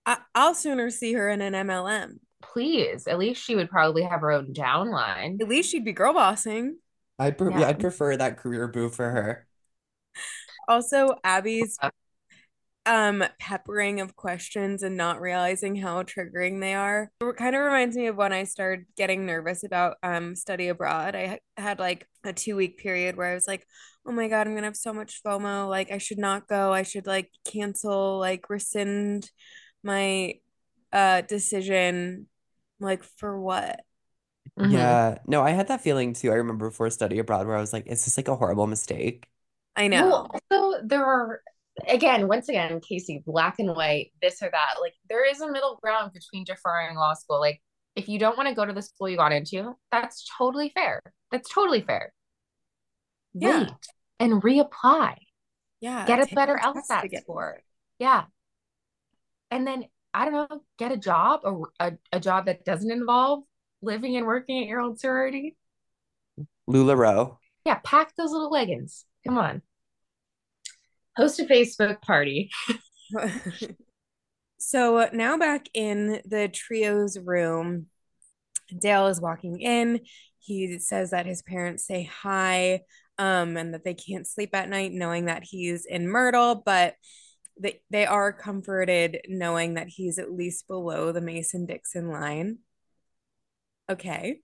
[0.06, 3.06] I- i'll sooner see her in an mlm please.
[3.06, 5.40] At least she would probably have her own downline.
[5.40, 6.78] At least she'd be girl bossing.
[7.18, 7.68] I'd pre- yeah.
[7.68, 9.46] I'd prefer that career move for her.
[10.68, 11.90] Also, Abby's uh,
[12.88, 17.10] um peppering of questions and not realizing how triggering they are.
[17.20, 21.14] It kind of reminds me of when I started getting nervous about um study abroad.
[21.14, 23.66] I had like a 2 week period where I was like,
[24.06, 25.68] "Oh my god, I'm going to have so much FOMO.
[25.68, 26.72] Like I should not go.
[26.72, 29.30] I should like cancel, like rescind
[29.82, 30.34] my
[30.92, 32.26] uh decision
[32.80, 33.80] like for what
[34.58, 34.72] mm-hmm.
[34.72, 37.72] yeah no i had that feeling too i remember before study abroad where i was
[37.72, 39.26] like is this like a horrible mistake
[39.76, 41.42] i know well, also there are
[41.86, 45.78] again once again casey black and white this or that like there is a middle
[45.82, 47.60] ground between deferring law school like
[47.94, 51.00] if you don't want to go to the school you got into that's totally fair
[51.30, 52.12] that's totally fair
[53.34, 53.70] yeah Wait
[54.18, 55.14] and reapply
[55.80, 57.60] yeah get a better LSAT score
[57.98, 58.24] yeah
[59.50, 63.44] and then I don't know, get a job or a, a job that doesn't involve
[63.82, 65.56] living and working at your old sorority.
[66.68, 67.36] LuLaRoe.
[67.64, 69.04] Yeah, pack those little leggings.
[69.26, 69.62] Come on.
[71.18, 72.48] Host a Facebook party.
[74.58, 77.86] so now back in the trio's room,
[78.80, 80.00] Dale is walking in.
[80.38, 82.82] He says that his parents say hi
[83.18, 86.94] um, and that they can't sleep at night knowing that he's in Myrtle, but
[87.60, 92.58] they, they are comforted knowing that he's at least below the Mason Dixon line.
[93.90, 94.38] Okay.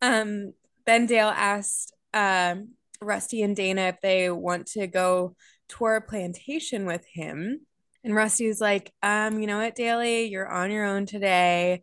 [0.00, 0.52] Um,
[0.86, 2.54] then Dale asked uh,
[3.00, 5.34] Rusty and Dana if they want to go
[5.76, 7.60] tour a plantation with him.
[8.02, 11.82] And Rusty's like, um, you know what, Daly, you're on your own today.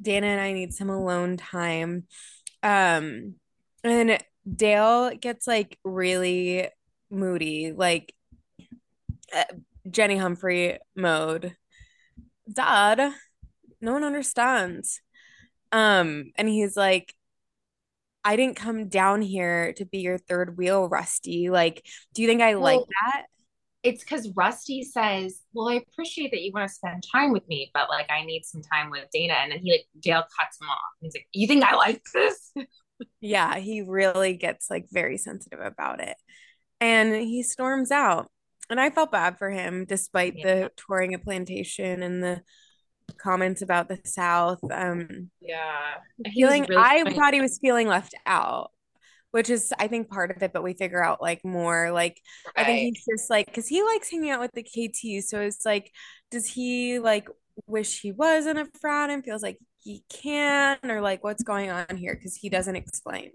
[0.00, 2.04] Dana and I need some alone time.
[2.62, 3.36] Um,
[3.82, 4.18] and
[4.54, 6.68] Dale gets like really
[7.10, 8.14] moody, like
[9.34, 9.44] uh,
[9.88, 11.56] Jenny Humphrey mode.
[12.52, 13.12] Dad,
[13.80, 15.00] no one understands.
[15.70, 17.14] Um, and he's like,
[18.24, 21.50] I didn't come down here to be your third wheel, Rusty.
[21.50, 23.26] Like, do you think I well, like that?
[23.82, 27.70] It's because Rusty says, Well, I appreciate that you want to spend time with me,
[27.74, 29.34] but like I need some time with Dana.
[29.34, 30.78] And then he like Dale cuts him off.
[31.00, 32.52] He's like, You think I like this?
[33.20, 36.16] yeah, he really gets like very sensitive about it.
[36.80, 38.30] And he storms out.
[38.70, 40.44] And I felt bad for him despite yeah.
[40.44, 42.42] the touring a plantation and the
[43.18, 44.60] comments about the South.
[44.70, 45.94] Um yeah.
[46.34, 47.16] Feeling really I funny.
[47.16, 48.70] thought he was feeling left out,
[49.30, 51.90] which is I think part of it, but we figure out like more.
[51.92, 52.20] Like
[52.56, 52.62] right.
[52.62, 55.24] I think he's just like because he likes hanging out with the KT.
[55.24, 55.92] So it's like,
[56.30, 57.28] does he like
[57.66, 61.70] wish he was in a frat and feels like he can or like what's going
[61.70, 63.30] on here because he doesn't explain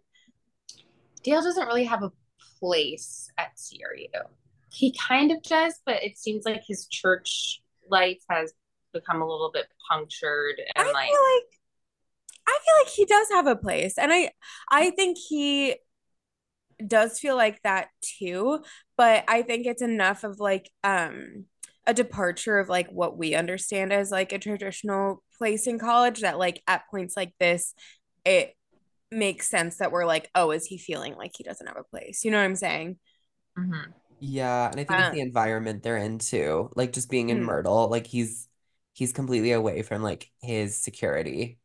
[1.23, 2.11] dale doesn't really have a
[2.59, 4.23] place at cru
[4.71, 8.53] he kind of does but it seems like his church life has
[8.99, 11.43] become a little bit punctured and I like feel like
[12.47, 14.31] i feel like he does have a place and i
[14.71, 15.75] i think he
[16.85, 18.63] does feel like that too
[18.97, 21.45] but i think it's enough of like um
[21.87, 26.37] a departure of like what we understand as like a traditional place in college that
[26.37, 27.73] like at points like this
[28.25, 28.53] it
[29.09, 32.25] makes sense that we're like oh is he feeling like he doesn't have a place
[32.25, 32.97] you know what i'm saying
[33.57, 33.89] mm-hmm.
[34.19, 37.37] yeah and i think um, it's the environment they're in too like just being in
[37.37, 37.45] mm-hmm.
[37.45, 38.49] myrtle like he's
[38.97, 41.59] he's completely away from like his security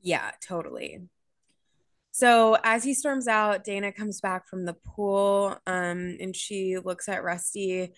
[0.00, 1.00] yeah totally
[2.10, 7.08] so as he storms out dana comes back from the pool um and she looks
[7.08, 7.92] at rusty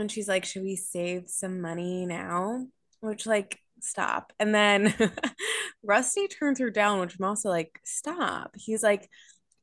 [0.00, 2.66] and she's like, Should we save some money now?
[3.00, 4.32] Which, like, stop.
[4.40, 4.94] And then
[5.82, 8.52] Rusty turns her down, which I'm also like, Stop.
[8.56, 9.08] He's like,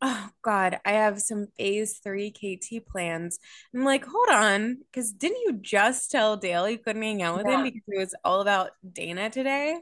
[0.02, 3.40] Oh God, I have some phase three KT plans.
[3.74, 7.48] I'm like, hold on, because didn't you just tell Dale you couldn't hang out with
[7.48, 7.58] yeah.
[7.58, 9.80] him because it was all about Dana today?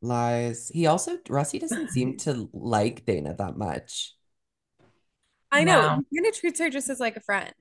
[0.00, 0.70] Lies.
[0.72, 4.14] He also Rusty doesn't seem to like Dana that much.
[5.52, 5.80] I know.
[5.80, 6.02] No.
[6.10, 7.52] He kind of treats her just as like a friend.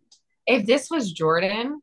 [0.47, 1.81] If this was Jordan,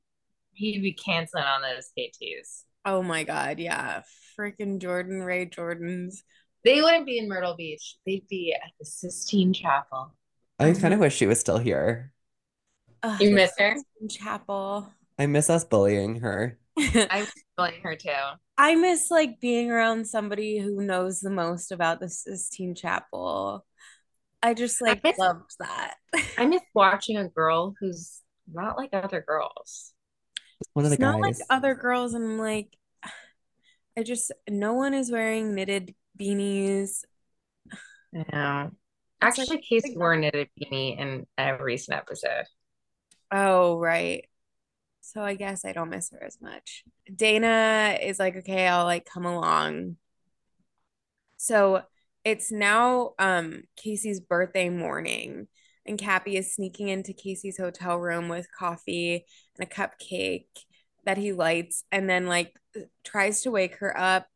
[0.54, 2.62] he'd be canceling on those KTs.
[2.84, 4.02] Oh my god, yeah.
[4.38, 6.22] Freaking Jordan Ray Jordans.
[6.64, 7.96] They wouldn't be in Myrtle Beach.
[8.07, 10.14] They'd be at the Sistine Chapel.
[10.59, 12.12] I kind of wish she was still here.
[13.03, 13.77] Ugh, you miss her?
[14.09, 14.88] Chapel.
[15.18, 16.59] I miss us bullying her.
[16.79, 18.11] I miss bullying her too.
[18.57, 23.66] I miss like being around somebody who knows the most about the Sistine Chapel.
[24.40, 25.94] I just like I miss, loved that.
[26.38, 28.20] I miss watching a girl who's
[28.53, 29.92] not like other girls.
[30.75, 31.12] One of the it's guys.
[31.12, 32.77] Not like other girls, and I'm like,
[33.98, 37.05] I just no one is wearing knitted beanies.
[38.12, 38.68] Yeah.
[39.20, 42.44] Actually, like, Casey wore a knitted beanie in a recent episode.
[43.31, 44.27] Oh, right.
[45.01, 46.85] So I guess I don't miss her as much.
[47.14, 49.96] Dana is like, okay, I'll like come along.
[51.37, 51.83] So
[52.25, 55.48] it's now um Casey's birthday morning
[55.85, 59.25] and Cappy is sneaking into Casey's hotel room with coffee
[59.59, 60.46] and a cupcake
[61.05, 62.55] that he lights and then like
[63.03, 64.27] tries to wake her up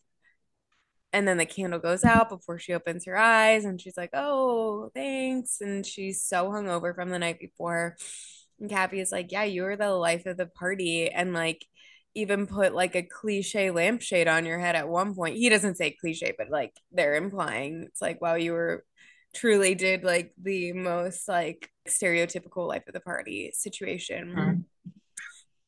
[1.16, 4.91] and then the candle goes out before she opens her eyes and she's like oh
[4.95, 7.97] thanks and she's so hungover from the night before
[8.61, 11.64] and Cappy is like yeah you were the life of the party and like
[12.14, 15.91] even put like a cliche lampshade on your head at one point he doesn't say
[15.91, 18.84] cliche but like they're implying it's like wow you were
[19.36, 24.34] truly did like the most like stereotypical life of the party situation.
[24.34, 24.91] Mm-hmm.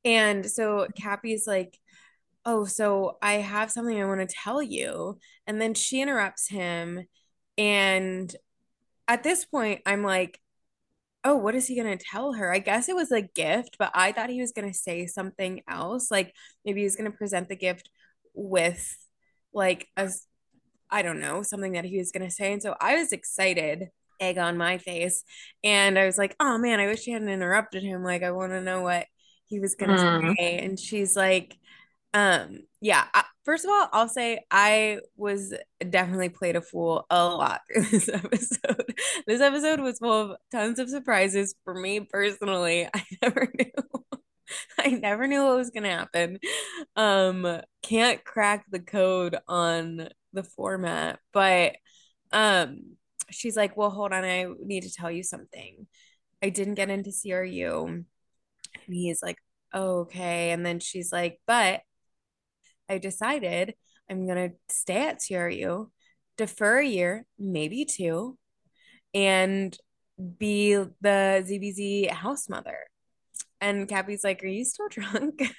[0.05, 1.79] And so Cappy's like,
[2.49, 5.19] Oh, so I have something I want to tell you.
[5.47, 7.07] And then she interrupts him.
[7.59, 8.35] And
[9.09, 10.41] at this point, I'm like,
[11.25, 12.53] Oh, what is he going to tell her?
[12.53, 15.63] I guess it was a gift, but I thought he was going to say something
[15.69, 16.11] else.
[16.11, 16.35] Like
[16.65, 17.91] maybe he's going to present the gift
[18.35, 18.97] with
[19.55, 20.11] like a
[20.91, 22.53] I don't know, something that he was going to say.
[22.53, 23.89] And so I was excited.
[24.21, 25.23] egg on my face.
[25.65, 28.03] And I was like, oh man, I wish she hadn't interrupted him.
[28.05, 29.07] Like, I want to know what
[29.47, 30.35] he was gonna Mm.
[30.39, 30.59] say.
[30.59, 31.58] And she's like,
[32.15, 33.05] um, yeah,
[33.45, 35.55] first of all, I'll say I was
[35.91, 38.95] definitely played a fool a lot this episode.
[39.27, 42.89] This episode was full of tons of surprises for me personally.
[42.95, 44.15] I never knew.
[44.79, 46.39] I never knew what was gonna happen.
[46.97, 51.77] Um, can't crack the code on the format, but
[52.33, 52.97] um,
[53.31, 55.87] she's like, "Well, hold on, I need to tell you something.
[56.43, 58.05] I didn't get into CRU." And
[58.87, 59.39] he's like,
[59.75, 61.83] oh, "Okay." And then she's like, "But
[62.89, 63.75] I decided
[64.11, 65.91] I'm gonna stay at CRU,
[66.37, 68.39] defer a year, maybe two,
[69.15, 69.77] and
[70.39, 72.79] be the ZBZ house mother."
[73.61, 75.43] And Cappy's like, "Are you still drunk?"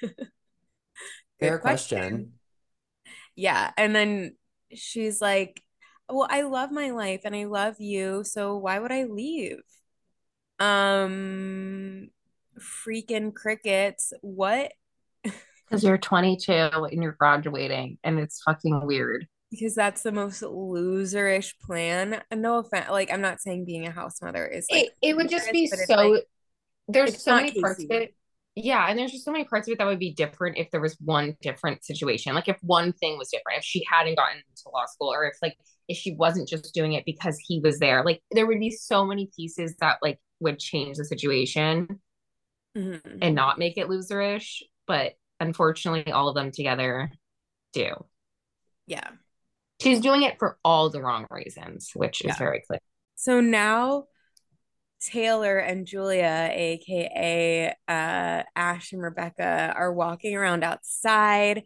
[1.40, 2.32] Fair Good question.
[3.34, 3.70] Yeah.
[3.76, 4.36] And then
[4.74, 5.62] she's like,
[6.08, 9.62] Well, I love my life and I love you, so why would I leave?
[10.58, 12.10] Um,
[12.58, 14.12] freaking crickets.
[14.20, 14.72] What?
[15.70, 19.26] Because you're 22 and you're graduating, and it's fucking weird.
[19.50, 22.22] Because that's the most loserish plan.
[22.34, 25.28] No offense, like I'm not saying being a house mother is like It it would
[25.28, 26.24] just be loserish, but it's so like
[26.88, 28.14] there's so many parts of it.
[28.56, 30.80] Yeah, and there's just so many parts of it that would be different if there
[30.80, 32.34] was one different situation.
[32.34, 35.36] Like if one thing was different, if she hadn't gotten into law school, or if
[35.40, 35.56] like
[35.88, 38.04] if she wasn't just doing it because he was there.
[38.04, 42.00] Like there would be so many pieces that like would change the situation
[42.76, 43.18] Mhm.
[43.22, 44.62] and not make it loserish.
[44.86, 47.10] But unfortunately, all of them together
[47.72, 47.92] do.
[48.86, 49.08] Yeah.
[49.80, 52.80] She's doing it for all the wrong reasons, which is very clear.
[53.14, 54.04] So now
[55.00, 61.62] Taylor and Julia, aka uh, Ash and Rebecca, are walking around outside.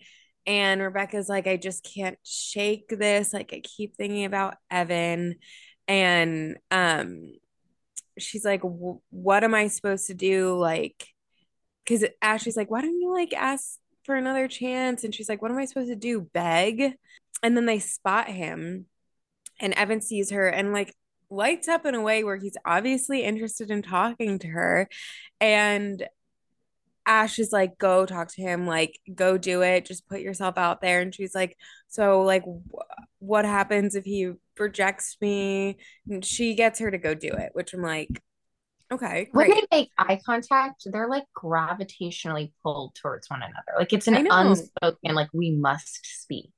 [0.46, 3.32] And Rebecca's like, I just can't shake this.
[3.32, 5.36] Like, I keep thinking about Evan.
[5.88, 7.32] And um,
[8.18, 10.56] she's like, What am I supposed to do?
[10.56, 11.06] Like,
[11.84, 15.04] because Ashleigh's like, Why don't you like ask for another chance?
[15.04, 16.20] And she's like, What am I supposed to do?
[16.20, 16.94] Beg?
[17.42, 18.86] And then they spot him
[19.60, 20.94] and Evan sees her and like
[21.30, 24.88] lights up in a way where he's obviously interested in talking to her.
[25.40, 26.06] And
[27.06, 30.80] Ash is like, go talk to him, like, go do it, just put yourself out
[30.80, 31.00] there.
[31.00, 31.56] And she's like,
[31.88, 32.80] so, like, wh-
[33.18, 35.76] what happens if he rejects me?
[36.08, 38.22] And she gets her to go do it, which I'm like,
[38.94, 43.78] okay, When they make eye contact, they're like gravitationally pulled towards one another.
[43.78, 46.50] Like it's an unspoken, like we must speak.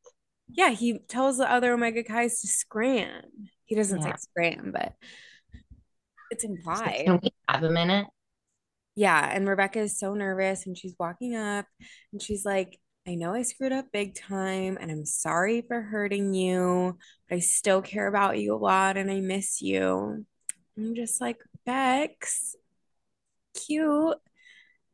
[0.48, 3.22] Yeah, he tells the other Omega Chis to scram.
[3.64, 4.16] He doesn't say Yeah.
[4.16, 4.92] scram, but
[6.30, 7.04] it's implied.
[7.06, 8.06] Can we have a minute?
[8.94, 11.66] Yeah, and Rebecca is so nervous and she's walking up
[12.12, 16.34] and she's like, I know I screwed up big time and I'm sorry for hurting
[16.34, 20.24] you, but I still care about you a lot and I miss you.
[20.78, 22.54] I'm just like, Bex,
[23.54, 24.16] cute.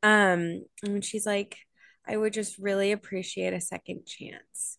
[0.02, 1.58] Um, and she's like,
[2.06, 4.78] I would just really appreciate a second chance.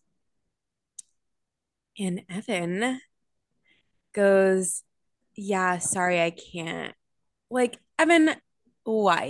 [1.98, 3.00] And Evan
[4.12, 4.82] goes,
[5.36, 6.94] Yeah, sorry, I can't.
[7.50, 8.30] Like, Evan,
[8.82, 9.26] why?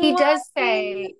[0.00, 1.14] He does say,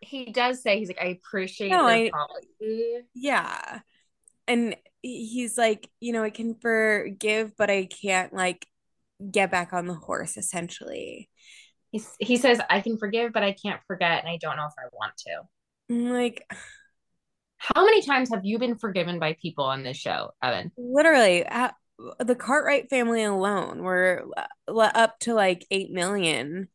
[0.00, 2.98] he does say, he's like, I appreciate No, your I- apology.
[3.14, 3.80] Yeah.
[4.48, 8.66] And he's like, you know, I can forgive, but I can't like
[9.30, 11.28] get back on the horse, essentially.
[11.90, 14.72] He's, he says, I can forgive, but I can't forget, and I don't know if
[14.78, 15.42] I want to.
[15.90, 16.44] I'm like,
[17.58, 20.72] How many times have you been forgiven by people on this show, Evan?
[20.76, 21.70] literally, uh,
[22.18, 26.68] the Cartwright family alone were uh, up to like 8 million.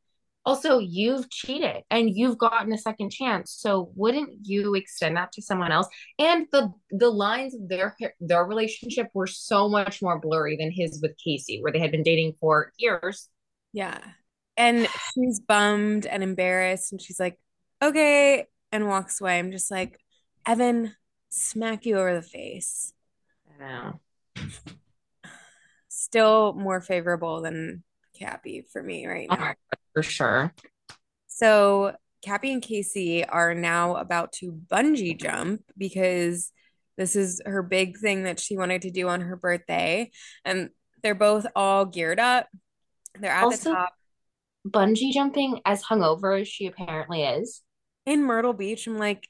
[0.50, 3.52] Also, you've cheated and you've gotten a second chance.
[3.52, 5.88] So wouldn't you extend that to someone else?
[6.18, 11.04] And the the lines of their their relationship were so much more blurry than his
[11.04, 13.30] with Casey, where they had been dating for years.
[13.74, 14.00] Yeah.
[14.58, 16.94] And she's bummed and embarrassed.
[16.94, 17.38] And she's like,
[17.80, 18.48] okay.
[18.72, 19.38] And walks away.
[19.38, 20.00] I'm just like,
[20.48, 20.96] Evan,
[21.30, 22.92] smack you over the face.
[23.54, 24.00] I know.
[25.90, 27.84] Still more favorable than
[28.20, 29.36] Cappy for me right now.
[29.38, 29.56] my God,
[29.94, 30.54] for sure.
[31.28, 36.52] So Cappy and Casey are now about to bungee jump because
[36.98, 40.12] this is her big thing that she wanted to do on her birthday.
[40.44, 40.70] And
[41.02, 42.48] they're both all geared up.
[43.20, 43.94] They're at Also- the top
[44.68, 47.64] Bungee jumping as hungover as she apparently is.
[48.06, 48.86] in Myrtle Beach.
[48.88, 49.28] I'm like,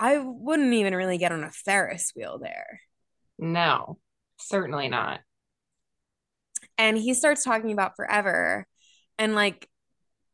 [0.00, 2.80] I wouldn't even really get on a Ferris wheel there.
[3.38, 3.98] No,
[4.40, 5.20] certainly not.
[6.78, 8.66] And he starts talking about forever.
[9.18, 9.68] And like,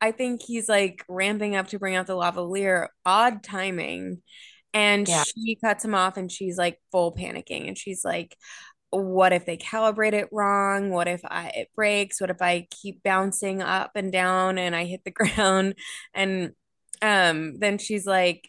[0.01, 2.89] I think he's like ramping up to bring out the lavalier.
[3.07, 4.23] Odd timing.
[4.75, 5.25] And Yeah.
[5.25, 7.69] she cuts him off and she's like full panicking.
[7.69, 8.37] And she's like,
[8.91, 10.91] what if they calibrate it wrong?
[10.91, 12.21] What if I it breaks?
[12.21, 15.77] What if I keep bouncing up and down and I hit the ground?
[16.15, 16.53] And
[17.03, 18.49] um then she's like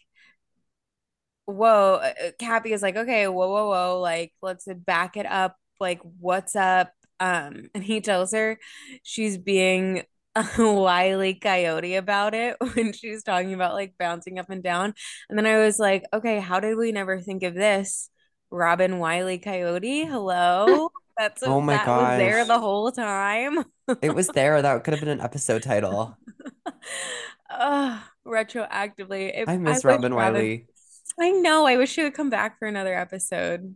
[1.46, 5.56] whoa, uh, uh, Cappy is like, okay, whoa, whoa, whoa, like let's back it up.
[5.80, 6.92] Like, what's up?
[7.22, 8.58] Um, and he tells her
[9.02, 10.02] she's being
[10.34, 14.94] a wily coyote about it when she's talking about like bouncing up and down.
[15.30, 18.10] And then I was like, okay, how did we never think of this?
[18.50, 20.90] Robin Wiley Coyote, hello.
[21.16, 23.64] That's a, Oh my that was there the whole time.
[24.02, 24.60] It was there.
[24.60, 26.16] That could have been an episode title.
[27.50, 29.30] Ugh, retroactively.
[29.34, 30.66] If I I miss wish Robin Robin Wiley.
[31.20, 31.66] I know.
[31.66, 33.74] I wish she would come back for another episode.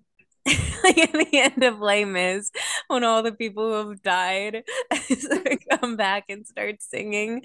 [0.85, 2.51] Like at the end of Les Mis,
[2.89, 4.65] when all the people who have died
[5.81, 7.43] come back and start singing.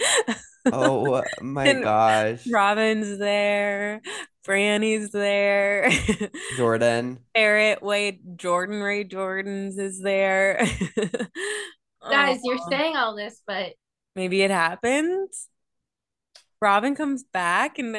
[0.72, 2.48] Oh my gosh.
[2.48, 4.02] Robin's there,
[4.46, 5.90] Franny's there,
[6.58, 7.20] Jordan.
[7.34, 10.66] Barrett Wade, Jordan Ray Jordan's is there.
[12.10, 13.74] Guys, you're saying all this, but
[14.16, 15.30] maybe it happened.
[16.62, 17.96] Robin comes back and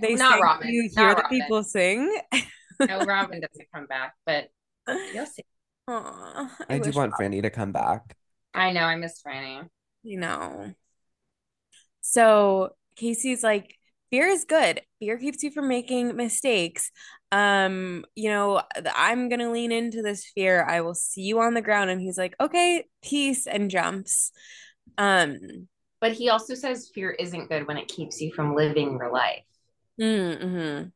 [0.00, 0.42] they not sing.
[0.42, 0.68] Robin.
[0.68, 1.40] You hear Not the Robin.
[1.40, 2.20] people sing.
[2.86, 4.48] No, Robin doesn't come back, but
[5.12, 5.42] you'll see.
[5.88, 8.16] Aw, I do wish want Franny to come back.
[8.54, 9.68] I know, I miss Franny.
[10.02, 10.74] You know.
[12.00, 13.74] So Casey's like,
[14.10, 14.80] fear is good.
[15.00, 16.90] Fear keeps you from making mistakes.
[17.32, 18.62] Um, you know,
[18.94, 20.64] I'm gonna lean into this fear.
[20.64, 21.90] I will see you on the ground.
[21.90, 24.32] And he's like, okay, peace, and jumps.
[24.98, 25.68] Um,
[26.00, 29.44] But he also says fear isn't good when it keeps you from living your life.
[30.00, 30.88] mm-hmm.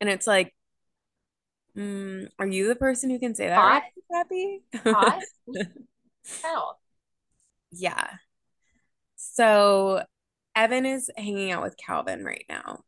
[0.00, 0.54] And it's like,
[1.76, 4.62] mm, are you the person who can say that Hot, right, Happy?
[4.84, 5.22] hot,
[6.42, 6.78] hell.
[7.72, 8.08] Yeah.
[9.16, 10.04] So
[10.54, 12.84] Evan is hanging out with Calvin right now.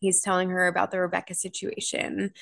[0.00, 2.32] He's telling her about the Rebecca situation.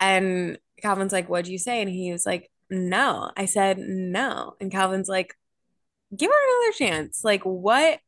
[0.00, 1.80] And Calvin's like, What'd you say?
[1.80, 3.30] And he was like, No.
[3.36, 4.54] I said, No.
[4.60, 5.34] And Calvin's like,
[6.14, 7.24] Give her another chance.
[7.24, 8.00] Like, what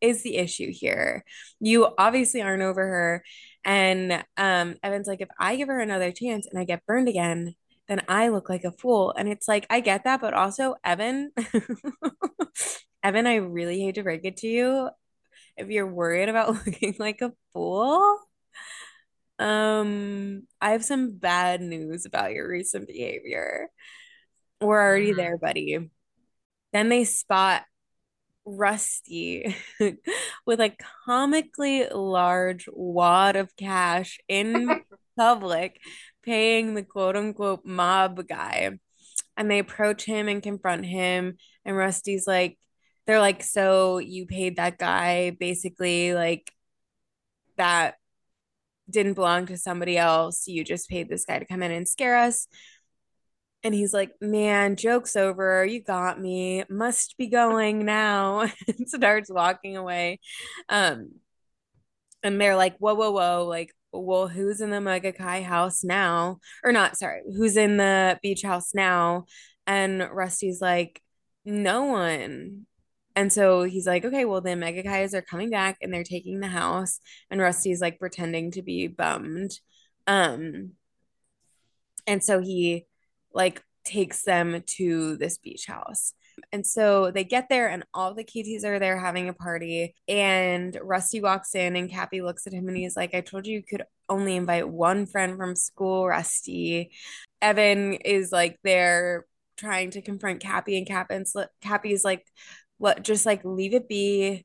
[0.00, 1.24] is the issue here?
[1.60, 3.24] You obviously aren't over her.
[3.64, 7.54] And um, Evan's like, If I give her another chance and I get burned again,
[7.88, 9.12] then I look like a fool.
[9.16, 11.32] And it's like, I get that, but also, Evan,
[13.02, 14.90] Evan, I really hate to break it to you.
[15.56, 18.18] If you're worried about looking like a fool,
[19.38, 23.68] um, I have some bad news about your recent behavior.
[24.60, 25.16] We're already Mhm.
[25.16, 25.90] there, buddy.
[26.72, 27.64] Then they spot
[28.46, 29.56] Rusty
[30.46, 30.74] with a
[31.06, 34.82] comically large wad of cash in
[35.16, 35.80] public,
[36.22, 38.70] paying the quote unquote mob guy.
[39.36, 41.36] And they approach him and confront him.
[41.64, 42.58] And Rusty's like,
[43.06, 46.50] they're like, so you paid that guy basically like
[47.56, 47.96] that
[48.88, 50.46] didn't belong to somebody else.
[50.46, 52.46] You just paid this guy to come in and scare us.
[53.64, 55.64] And he's like, man, joke's over.
[55.64, 56.64] You got me.
[56.68, 58.42] Must be going now.
[58.68, 60.20] and starts walking away.
[60.68, 61.12] Um,
[62.22, 63.46] and they're like, whoa, whoa, whoa.
[63.48, 66.38] Like, well, who's in the Mega Kai house now?
[66.62, 69.24] Or not, sorry, who's in the beach house now?
[69.66, 71.00] And Rusty's like,
[71.44, 72.66] no one.
[73.16, 76.40] And so he's like, okay, well, the Mega Kais are coming back and they're taking
[76.40, 76.98] the house.
[77.30, 79.52] And Rusty's like pretending to be bummed.
[80.06, 80.72] Um,
[82.06, 82.86] and so he
[83.34, 86.14] like takes them to this beach house.
[86.52, 89.94] And so they get there, and all the Kitties are there having a party.
[90.08, 93.54] And Rusty walks in, and Cappy looks at him, and he's like, I told you
[93.54, 96.90] you could only invite one friend from school, Rusty.
[97.40, 99.26] Evan is like there
[99.56, 102.24] trying to confront Cappy, and Cappy's, Cappy's like,
[102.78, 104.44] what, just like leave it be.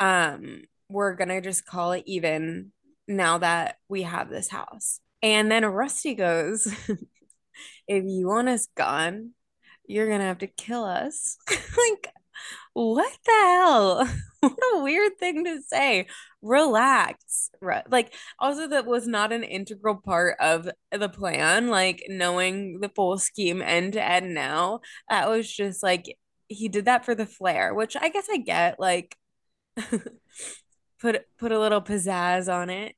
[0.00, 2.72] Um, we're gonna just call it even
[3.08, 5.00] now that we have this house.
[5.22, 6.72] And then Rusty goes,
[7.88, 9.30] if you want us gone,
[9.86, 11.36] you're gonna have to kill us.
[11.50, 12.12] like,
[12.72, 14.08] what the hell?
[14.40, 16.06] what a weird thing to say.
[16.42, 17.50] Relax.
[17.88, 23.18] Like, also, that was not an integral part of the plan, like knowing the full
[23.18, 24.80] scheme end to end now.
[25.08, 26.16] That was just like,
[26.48, 28.78] he did that for the flair, which I guess I get.
[28.80, 29.16] Like,
[31.00, 32.96] put put a little pizzazz on it,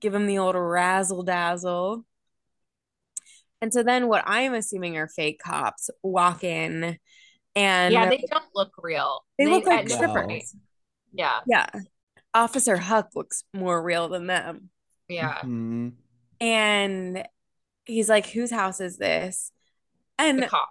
[0.00, 2.04] give him the old razzle dazzle.
[3.62, 6.98] And so then what I'm assuming are fake cops walk in
[7.54, 9.24] and Yeah, they're- don't look real.
[9.38, 10.24] They look like at no strippers.
[10.26, 10.44] point-
[11.12, 11.66] Yeah, yeah,
[12.32, 14.70] Officer Huck looks more real than them.
[15.08, 15.40] yeah.
[15.42, 15.94] Mhm.
[16.40, 17.26] And
[17.84, 19.52] he's like, whose house is this?
[20.18, 20.70] And The cop.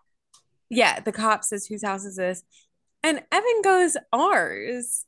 [0.69, 2.43] yeah, the cop says, whose house is this?
[3.03, 5.05] And Evan goes, ours.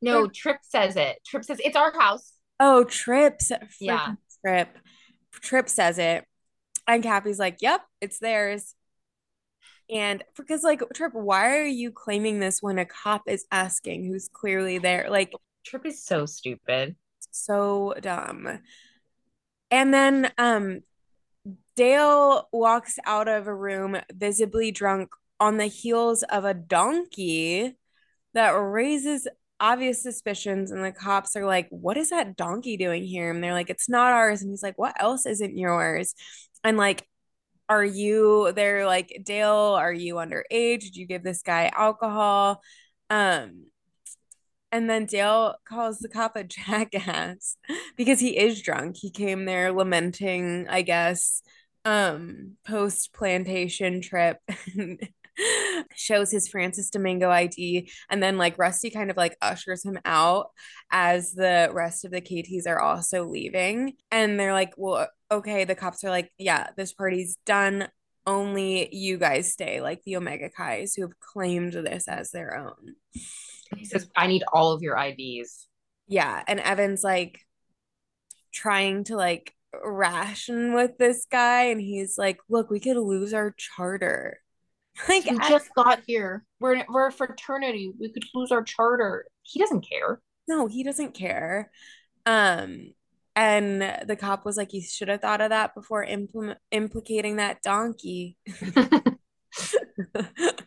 [0.00, 1.18] No, Trip says it.
[1.24, 2.32] Trip says it's our house.
[2.60, 3.52] Oh, Trips.
[3.80, 4.14] Yeah.
[4.44, 4.68] Trip.
[5.32, 6.26] Trip says it.
[6.86, 8.74] And Cappy's like, yep, it's theirs.
[9.90, 14.28] And because, like, Trip, why are you claiming this when a cop is asking who's
[14.28, 15.08] clearly there?
[15.10, 15.32] Like,
[15.64, 16.96] Trip is so stupid.
[17.30, 18.60] So dumb.
[19.70, 20.80] And then um
[21.76, 25.10] Dale walks out of a room visibly drunk
[25.40, 27.76] on the heels of a donkey
[28.34, 29.26] that raises
[29.60, 33.52] obvious suspicions and the cops are like what is that donkey doing here and they're
[33.52, 36.14] like it's not ours and he's like what else isn't yours
[36.64, 37.06] and like
[37.68, 42.60] are you they're like Dale are you underage did you give this guy alcohol
[43.10, 43.66] um
[44.74, 47.56] and then Dale calls the cop a jackass
[47.96, 48.96] because he is drunk.
[48.98, 51.42] He came there lamenting, I guess,
[51.84, 54.38] um, post plantation trip.
[55.94, 60.50] shows his Francis Domingo ID and then like Rusty kind of like ushers him out
[60.90, 65.74] as the rest of the KTs are also leaving and they're like well okay the
[65.74, 67.88] cops are like yeah this party's done
[68.26, 72.94] only you guys stay like the Omega Chis who have claimed this as their own
[73.76, 75.68] he says, I need all of your IDs.
[76.06, 76.42] Yeah.
[76.46, 77.40] And Evan's like
[78.52, 79.52] trying to like
[79.84, 81.64] ration with this guy.
[81.64, 84.38] And he's like, look, we could lose our charter.
[85.08, 86.44] Like, we I- just got here.
[86.60, 87.92] We're, we're a fraternity.
[87.98, 89.26] We could lose our charter.
[89.42, 90.20] He doesn't care.
[90.46, 91.70] No, he doesn't care.
[92.26, 92.92] Um,
[93.36, 97.62] and the cop was like, "You should have thought of that before implement implicating that
[97.62, 98.36] donkey."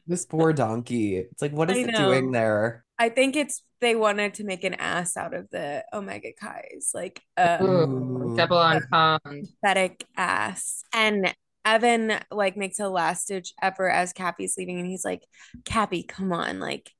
[0.07, 1.17] this poor donkey.
[1.17, 2.85] It's like, what is it doing there?
[2.99, 7.21] I think it's they wanted to make an ass out of the Omega Chis, like
[7.37, 10.83] a Ooh, double entendre, pathetic ass.
[10.93, 11.33] And
[11.67, 15.23] Evan like makes a last ditch effort as Cappy's leaving, and he's like,
[15.65, 16.91] "Cappy, come on, like."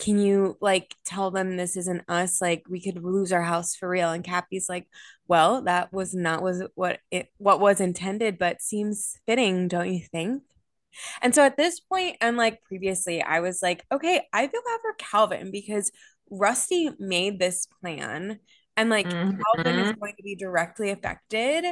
[0.00, 2.42] Can you like tell them this isn't us?
[2.42, 4.10] Like we could lose our house for real.
[4.10, 4.88] And Cappy's like,
[5.28, 10.00] well, that was not was what it what was intended, but seems fitting, don't you
[10.00, 10.42] think?
[11.22, 14.80] And so at this point, and like previously, I was like, okay, I feel bad
[14.82, 15.92] for Calvin because
[16.28, 18.40] Rusty made this plan
[18.76, 19.38] and like mm-hmm.
[19.56, 21.64] Calvin is going to be directly affected.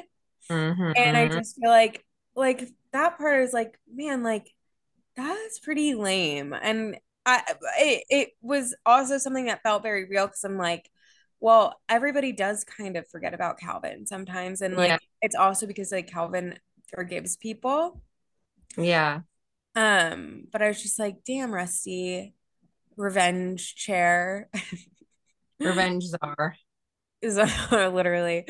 [0.50, 0.92] Mm-hmm.
[0.96, 2.04] And I just feel like,
[2.34, 4.50] like that part is like, man, like
[5.16, 6.52] that's pretty lame.
[6.52, 7.42] And I,
[7.78, 10.90] it, it was also something that felt very real because I'm like,
[11.40, 14.62] well, everybody does kind of forget about Calvin sometimes.
[14.62, 14.98] And like, yeah.
[15.20, 16.58] it's also because like Calvin
[16.94, 18.00] forgives people.
[18.76, 19.20] Yeah.
[19.74, 22.34] Um, but I was just like, damn, Rusty,
[22.96, 24.48] revenge chair.
[25.60, 26.56] revenge czar.
[27.20, 27.36] Is
[27.70, 28.46] literally.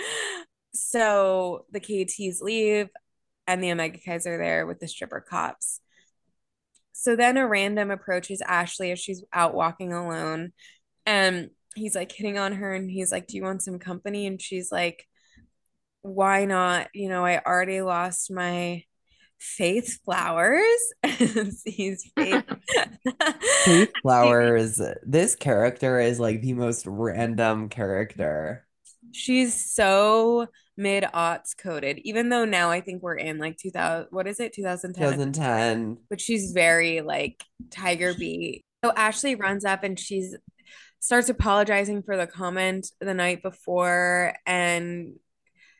[0.72, 2.88] So the KTs leave
[3.46, 5.80] and the Omega Chis are there with the stripper cops.
[6.92, 10.52] So then a random approaches Ashleigh as she's out walking alone.
[11.04, 14.26] And he's like hitting on her and he's like, Do you want some company?
[14.26, 15.06] And she's like,
[16.02, 16.88] Why not?
[16.94, 18.84] You know, I already lost my
[19.42, 20.62] Faith Flowers.
[21.64, 22.44] He's Faith.
[23.64, 24.80] Faith Flowers.
[25.02, 28.64] This character is like the most random character.
[29.10, 34.26] She's so mid aughts coded, even though now I think we're in like 2000, what
[34.26, 35.02] is it, 2010?
[35.02, 35.98] 2010.
[36.08, 38.64] But she's very like Tiger Beat.
[38.84, 40.36] So Ashleigh runs up and she's
[41.00, 45.14] starts apologizing for the comment the night before and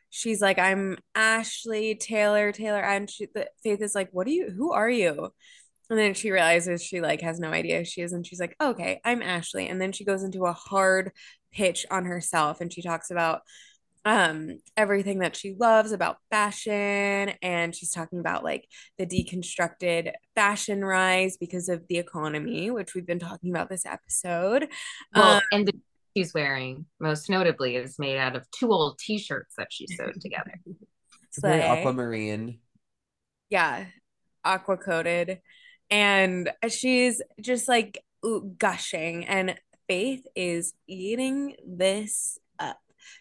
[0.09, 2.81] she's like, I'm Ashleigh Taylor, Taylor.
[2.81, 5.29] And she, the, Faith is like, what are you, who are you?
[5.89, 8.13] And then she realizes she like has no idea who she is.
[8.13, 9.69] And she's like, okay, I'm Ashleigh.
[9.69, 11.11] And then she goes into a hard
[11.51, 12.61] pitch on herself.
[12.61, 13.41] And she talks about
[14.05, 20.83] um everything that she loves about fashion and she's talking about like the deconstructed fashion
[20.83, 24.67] rise because of the economy which we've been talking about this episode
[25.15, 25.73] well um, and the
[26.15, 30.59] she's wearing, most notably, is made out of two old T-shirts that she sewed together.
[31.29, 32.59] It's very aquamarine.
[33.49, 33.85] Yeah,
[34.43, 35.39] aqua coated,
[35.89, 38.03] and she's just like
[38.57, 39.55] gushing, and
[39.87, 42.42] Faith is eating this up.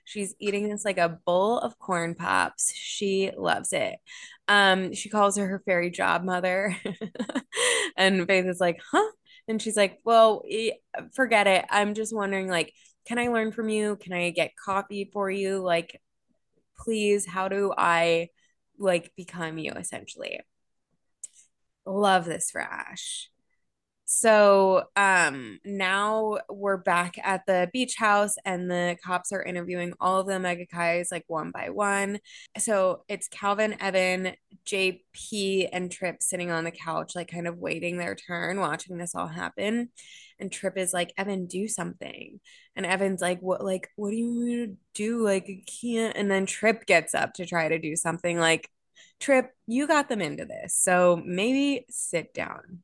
[0.05, 2.73] She's eating this like a bowl of corn pops.
[2.75, 3.97] She loves it.
[4.49, 6.77] Um, she calls her her fairy job mother,
[7.97, 9.11] and Faith is like, "Huh."
[9.49, 10.45] And she's like, Well,
[11.15, 11.65] forget it.
[11.71, 12.73] I'm just wondering, like,
[13.07, 13.97] can I learn from you?
[13.97, 15.59] Can I get coffee for you?
[15.59, 16.01] Like,
[16.79, 18.29] please, how do I
[18.79, 20.41] like become you essentially?
[21.85, 23.32] Love this for Ash.
[24.05, 30.21] So um now we're back at the beach house and the cops are interviewing all
[30.21, 32.19] of the Chis like one by one.
[32.59, 34.35] So it's Calvin, Evan,
[34.67, 39.15] JP, and Trip sitting on the couch, like kind of waiting their turn, watching this
[39.15, 39.91] all happen.
[40.39, 42.41] And Trip is like, Evan, do something.
[42.77, 45.25] And Evan's like, What like, what do you want to do?
[45.25, 45.49] Like,
[45.81, 46.17] can't.
[46.17, 48.69] And then Trip gets up to try to do something like
[49.21, 50.75] Trip, you got them into this.
[50.75, 52.83] So maybe sit down.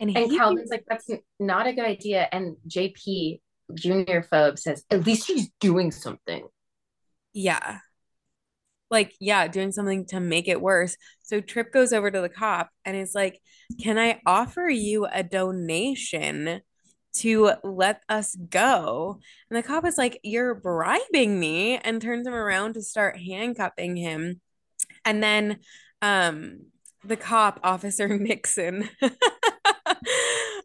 [0.00, 2.26] And, and Calvin's like, that's not a good idea.
[2.32, 3.40] And JP,
[3.74, 6.48] Junior Phobe, says, at least he's doing something.
[7.34, 7.78] Yeah.
[8.90, 10.96] Like, yeah, doing something to make it worse.
[11.22, 13.40] So Trip goes over to the cop and is like,
[13.80, 16.62] Can I offer you a donation
[17.16, 19.20] to let us go?
[19.48, 23.96] And the cop is like, You're bribing me, and turns him around to start handcuffing
[23.96, 24.40] him.
[25.04, 25.58] And then
[26.02, 26.62] um
[27.04, 28.88] the cop, Officer Nixon,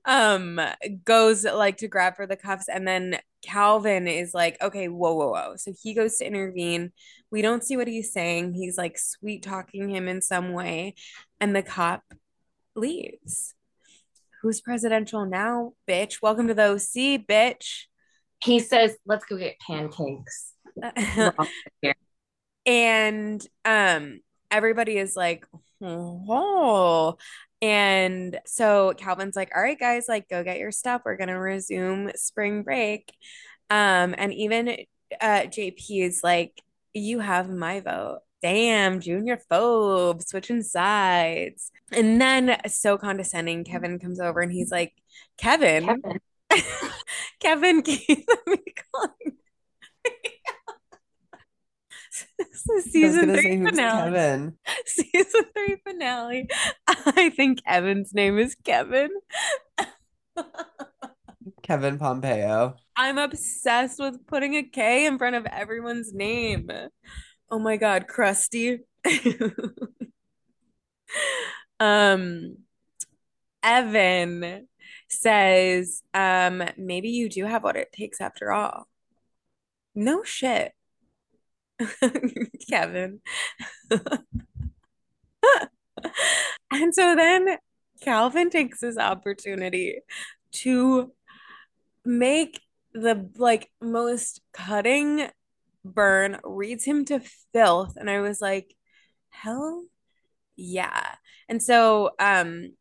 [0.05, 0.59] um
[1.03, 5.29] goes like to grab for the cuffs and then Calvin is like okay whoa whoa
[5.29, 5.55] whoa.
[5.57, 6.91] So he goes to intervene.
[7.31, 8.53] We don't see what he's saying.
[8.53, 10.95] He's like sweet talking him in some way
[11.39, 12.03] and the cop
[12.75, 13.53] leaves.
[14.41, 16.21] Who's presidential now bitch?
[16.21, 17.85] Welcome to the OC bitch.
[18.43, 20.53] He says let's go get pancakes.
[22.67, 25.45] And um everybody is like
[25.83, 27.17] oh
[27.65, 31.01] and so Calvin's like, all right, guys, like go get your stuff.
[31.03, 33.11] We're gonna resume spring break.
[33.71, 34.69] Um, and even
[35.19, 36.61] uh JP is like,
[36.93, 38.19] you have my vote.
[38.43, 41.71] Damn, junior phobe, switching sides.
[41.91, 44.93] And then so condescending, Kevin comes over and he's like,
[45.39, 45.85] Kevin.
[45.85, 46.19] Kevin,
[47.39, 48.57] Kevin keeps me
[48.93, 49.37] calling
[52.81, 54.11] season three finale.
[54.11, 54.53] Kevin.
[54.85, 56.49] Season three finale.
[56.87, 59.09] I think Kevin's name is Kevin.
[61.63, 62.75] Kevin Pompeo.
[62.95, 66.69] I'm obsessed with putting a K in front of everyone's name.
[67.49, 68.79] Oh my god, Krusty.
[71.79, 72.57] um
[73.63, 74.67] Evan
[75.09, 78.87] says, um, maybe you do have what it takes after all.
[79.95, 80.73] No shit.
[82.69, 83.21] Kevin.
[86.71, 87.57] and so then
[88.01, 89.99] Calvin takes this opportunity
[90.51, 91.11] to
[92.03, 92.61] make
[92.93, 95.27] the like most cutting
[95.83, 97.21] burn, reads him to
[97.53, 97.95] filth.
[97.97, 98.73] And I was like,
[99.29, 99.83] hell
[100.55, 101.15] yeah.
[101.49, 102.71] And so um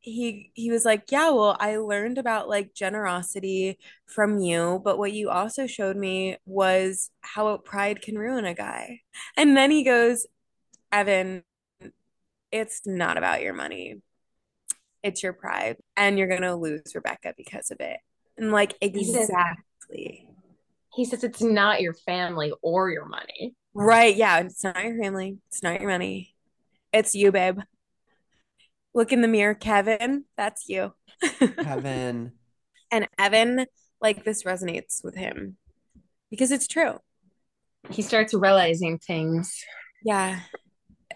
[0.00, 5.12] he he was like, "Yeah, well, I learned about like generosity from you, but what
[5.12, 9.00] you also showed me was how pride can ruin a guy."
[9.36, 10.26] And then he goes,
[10.90, 11.44] "Evan,
[12.50, 14.00] it's not about your money.
[15.02, 17.98] It's your pride, and you're going to lose Rebecca because of it."
[18.38, 20.26] And like exactly.
[20.92, 23.54] He says it's not your family or your money.
[23.74, 25.38] Right, yeah, it's not your family.
[25.48, 26.34] It's not your money.
[26.92, 27.60] It's you, babe.
[28.94, 30.24] Look in the mirror, Kevin.
[30.36, 30.94] That's you.
[31.38, 32.32] Kevin.
[32.90, 33.66] and Evan,
[34.00, 35.56] like this resonates with him
[36.30, 36.98] because it's true.
[37.90, 39.64] He starts realizing things.
[40.04, 40.40] Yeah.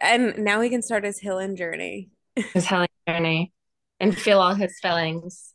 [0.01, 2.11] And now he can start his healing journey.
[2.37, 3.53] His healing journey
[4.01, 5.53] and feel all his feelings.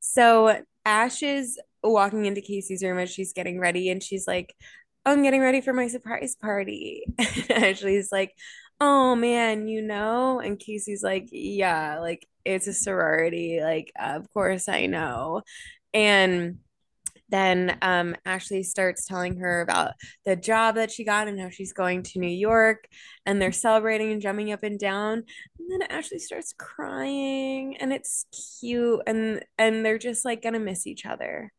[0.00, 4.54] So Ash is walking into Casey's room as she's getting ready and she's like,
[5.04, 7.04] I'm getting ready for my surprise party.
[7.50, 8.32] Ashley's like,
[8.82, 10.40] oh man, you know?
[10.40, 13.60] And Casey's like, yeah, like it's a sorority.
[13.62, 15.42] Like, of course I know.
[15.94, 16.58] And
[17.28, 19.92] then um, Ashleigh starts telling her about
[20.26, 22.88] the job that she got and how she's going to New York
[23.24, 25.24] and they're celebrating and jumping up and down.
[25.58, 28.26] And then Ashleigh starts crying and it's
[28.60, 31.52] cute and and they're just like gonna miss each other.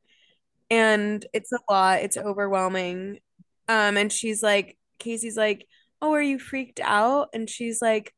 [0.69, 3.19] And it's a lot, it's overwhelming.
[3.69, 5.67] Um, and she's like, Casey's like,
[6.03, 7.29] oh, are you freaked out?
[7.33, 8.13] And she's like,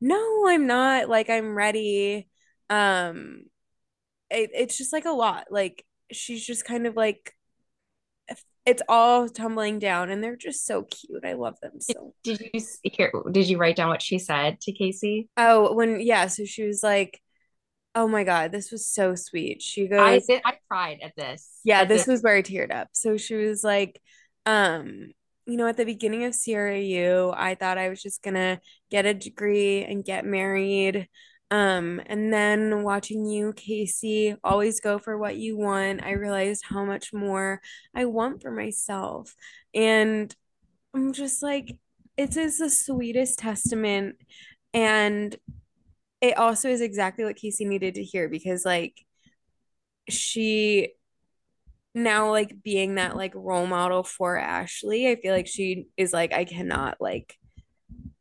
[0.00, 1.08] no, I'm not.
[1.08, 2.28] Like, I'm ready.
[2.70, 3.42] Um,
[4.30, 5.46] it, it's just like a lot.
[5.50, 7.34] Like, she's just kind of like,
[8.64, 11.24] it's all tumbling down and they're just so cute.
[11.24, 12.14] I love them so.
[12.22, 13.10] Did you hear?
[13.32, 15.28] Did you write down what she said to Casey?
[15.36, 17.20] Oh, when yeah, so she was like,
[17.94, 20.42] "Oh my god, this was so sweet." She goes, "I did.
[20.44, 22.88] I cried at this." Yeah, at this, this was where I teared up.
[22.92, 23.98] So she was like,
[24.44, 25.12] um,
[25.48, 29.14] you know, at the beginning of CRU, I thought I was just gonna get a
[29.14, 31.08] degree and get married.
[31.50, 36.84] Um, and then watching you, Casey, always go for what you want, I realized how
[36.84, 37.62] much more
[37.94, 39.34] I want for myself.
[39.74, 40.34] And
[40.94, 41.78] I'm just like,
[42.18, 44.16] it is the sweetest testament.
[44.74, 45.34] And
[46.20, 49.06] it also is exactly what Casey needed to hear because, like,
[50.08, 50.92] she
[52.02, 56.32] now like being that like role model for Ashleigh, I feel like she is like
[56.32, 57.36] I cannot like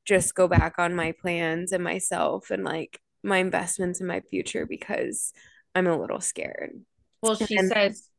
[0.06, 4.66] just go back on my plans and myself and like my investments in my future
[4.66, 5.34] because
[5.76, 6.80] I'm a little scared.
[7.22, 8.10] Well, she and, says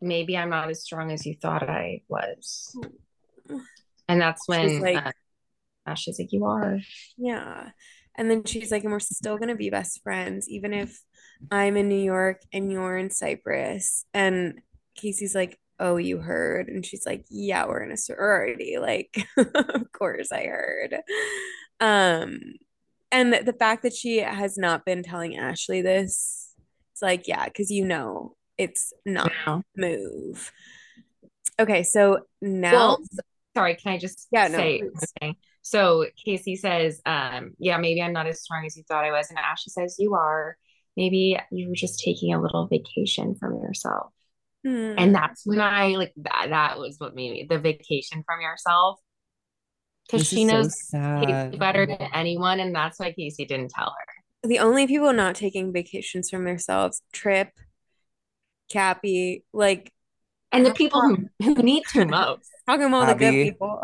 [0.00, 2.76] maybe I'm not as strong as you thought I was.
[4.08, 5.12] And that's when like uh,
[5.86, 6.80] Ashleigh's like, you are.
[7.16, 7.70] Yeah.
[8.16, 11.00] And then she's like, and we're still gonna be best friends, even if
[11.50, 14.04] I'm in New York and you're in Cyprus.
[14.12, 14.60] And
[14.94, 16.68] Casey's like, oh, you heard?
[16.68, 18.78] And she's like, yeah, we're in a sorority.
[18.78, 20.96] Like, of course I heard.
[21.80, 22.40] Um,
[23.10, 26.54] and the fact that she has not been telling Ashleigh this,
[26.92, 29.62] it's like, yeah, because you know it's not No.
[29.76, 30.52] move.
[31.58, 33.02] Okay, so now Well,
[33.56, 35.36] sorry, can I just Yeah, say one thing?
[35.62, 39.28] So Casey says, um, yeah, maybe I'm not as strong as you thought I was.
[39.30, 40.56] And Ashleigh says, you are.
[40.96, 44.12] Maybe you were just taking a little vacation from yourself.
[44.64, 44.94] Hmm.
[44.96, 49.00] And that's when I like that that was what made me the vacation from yourself.
[50.06, 53.70] Because This she is so knows Casey better than anyone, and that's why Casey didn't
[53.70, 54.48] tell her.
[54.48, 57.50] the only people not taking vacations from themselves, Trip,
[58.70, 59.92] Cappy, like
[60.50, 62.48] And the people who, who need to most.
[62.68, 63.80] talking about the good people.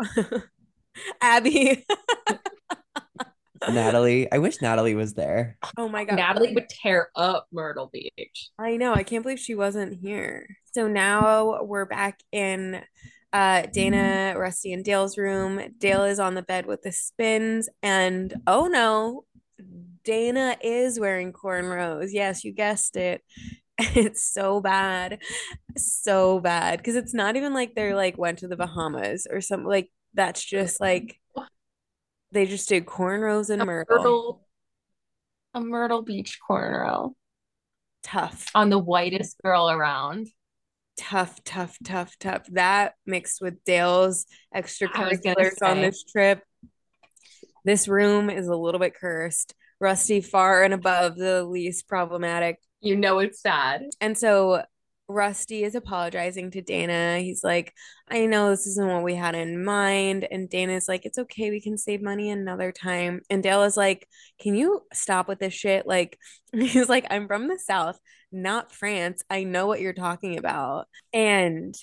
[1.21, 1.85] Abby.
[3.67, 4.31] Natalie.
[4.31, 5.57] I wish Natalie was there.
[5.77, 6.15] Oh my God.
[6.15, 8.49] Natalie would tear up Myrtle Beach.
[8.57, 8.93] I know.
[8.93, 10.47] I can't believe she wasn't here.
[10.73, 12.81] So now we're back in
[13.31, 15.61] uh Dana, Rusty, and Dale's room.
[15.77, 19.25] Dale is on the bed with the spins, and oh no,
[20.03, 22.09] Dana is wearing cornrows.
[22.11, 23.21] Yes, you guessed it.
[23.95, 25.19] It's so bad.
[25.77, 26.79] So bad.
[26.79, 29.69] Because it's not even like they're like went to the Bahamas or something.
[29.69, 31.17] Like that's just like
[32.31, 33.97] they just did cornrows and A Myrtle.
[33.97, 34.47] Myrtle,
[35.53, 37.13] a Myrtle Beach cornrow
[38.03, 38.47] Tough.
[38.53, 40.27] on the whitest girl around.
[40.97, 42.45] tough, tough, tough, tough.
[42.51, 46.43] That mixed with Dale's I was gonna extracurriculars on this trip.
[47.65, 49.53] This room is a little bit cursed.
[49.79, 52.57] Rusty far and above the least problematic.
[52.81, 53.83] You know it's sad.
[54.01, 54.63] And so
[55.09, 57.19] Rusty is apologizing to Dana.
[57.19, 57.73] He's like,
[58.07, 60.27] I know this isn't what we had in mind.
[60.29, 61.49] And Dana's like, it's okay.
[61.49, 63.21] We can save money another time.
[63.29, 64.07] And Dale is like,
[64.39, 65.87] can you stop with this shit?
[65.87, 66.17] Like,
[66.53, 67.99] he's like, I'm from the South,
[68.31, 69.23] not France.
[69.29, 70.87] I know what you're talking about.
[71.11, 71.75] And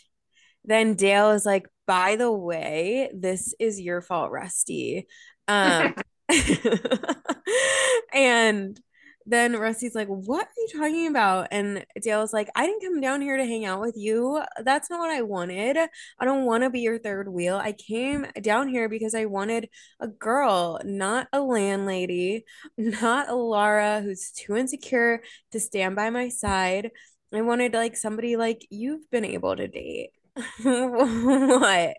[0.65, 5.09] then Dale is like, by the way, this is your fault, Rusty.
[5.49, 5.95] Um,
[8.13, 8.81] and
[9.27, 11.49] then Rusty's like, What are you talking about?
[11.51, 14.43] And Dale's like, I didn't come down here to hang out with you.
[14.63, 15.77] That's not what I wanted.
[15.77, 17.57] I don't want to be your third wheel.
[17.57, 19.69] I came down here because I wanted
[20.01, 22.45] a girl, not a landlady,
[22.79, 26.91] not a Laura who's too insecure to stand by my side.
[27.35, 30.11] I wanted like somebody like you've been able to date.
[30.63, 31.97] what?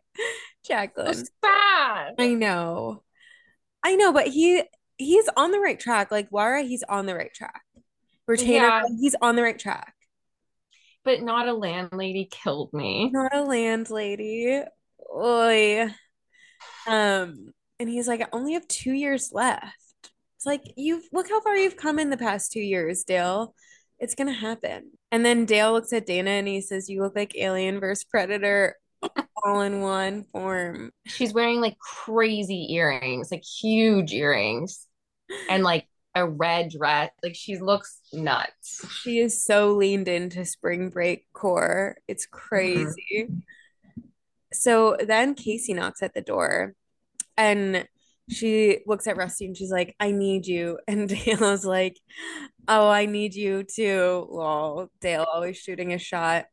[0.65, 1.15] Jacqueline.
[1.15, 2.15] Sad.
[2.17, 3.03] I know.
[3.83, 4.63] I know, but he
[4.97, 6.11] he's on the right track.
[6.11, 7.61] Like Laura, he's on the right track.
[8.27, 8.83] Retainer, Yeah.
[8.99, 9.93] he's on the right track.
[11.03, 13.09] But not a landlady killed me.
[13.09, 14.61] Not a landlady.
[15.15, 15.83] Oy.
[16.87, 19.73] Um, and he's like, I only have two years left.
[20.35, 23.55] It's like you've look how far you've come in the past two years, Dale.
[23.99, 24.91] It's gonna happen.
[25.11, 28.75] And then Dale looks at Dana and he says, You look like Alien versus Predator
[29.43, 30.91] all in one form.
[31.05, 34.87] She's wearing like crazy earrings, like huge earrings,
[35.49, 37.11] and like a red dress.
[37.23, 38.85] Like she looks nuts.
[39.01, 41.97] She is so leaned into spring break core.
[42.07, 43.27] It's crazy.
[43.29, 43.39] Mm-hmm.
[44.53, 46.73] So then Casey knocks at the door
[47.37, 47.87] and
[48.29, 50.79] she looks at Rusty and she's like, I need you.
[50.87, 51.99] And Dale's like,
[52.67, 54.27] Oh, I need you too.
[54.29, 54.89] Lol.
[54.99, 56.45] Dale always shooting a shot.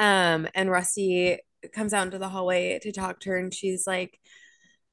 [0.00, 1.38] Um, and Rusty
[1.72, 4.18] comes out into the hallway to talk to her, and she's like,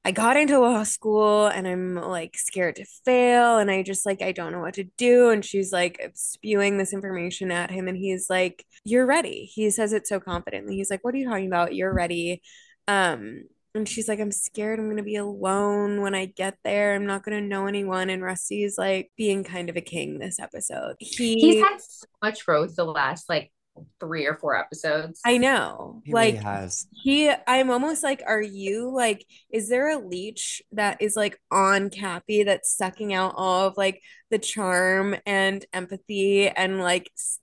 [0.04, 4.22] I got into law school and I'm like scared to fail and I just like
[4.22, 7.96] I don't know what to do and she's like spewing this information at him and
[7.96, 9.44] he's like you're ready.
[9.44, 10.76] He says it so confidently.
[10.76, 11.74] He's like what are you talking about?
[11.74, 12.40] You're ready.
[12.86, 13.42] Um
[13.74, 16.94] and she's like I'm scared I'm going to be alone when I get there.
[16.94, 20.40] I'm not going to know anyone and Rusty's like being kind of a king this
[20.40, 20.94] episode.
[21.00, 23.52] He He's had so much growth the last like
[24.00, 25.20] three or four episodes.
[25.24, 26.02] I know.
[26.04, 26.86] He like really has.
[26.92, 31.90] He, I'm almost like, are you like, is there a leech that is like on
[31.90, 37.40] Cappy that's sucking out all of like the charm and empathy and like s-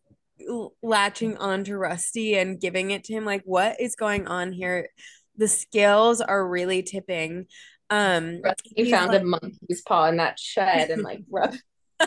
[0.47, 3.25] l- latching onto Rusty and giving it to him?
[3.25, 4.89] Like, what is going on here?
[5.37, 7.47] The scales are really tipping.
[7.89, 8.41] Um,
[8.75, 11.61] You he's found like- a monkey's paw in that shed and like rubbed.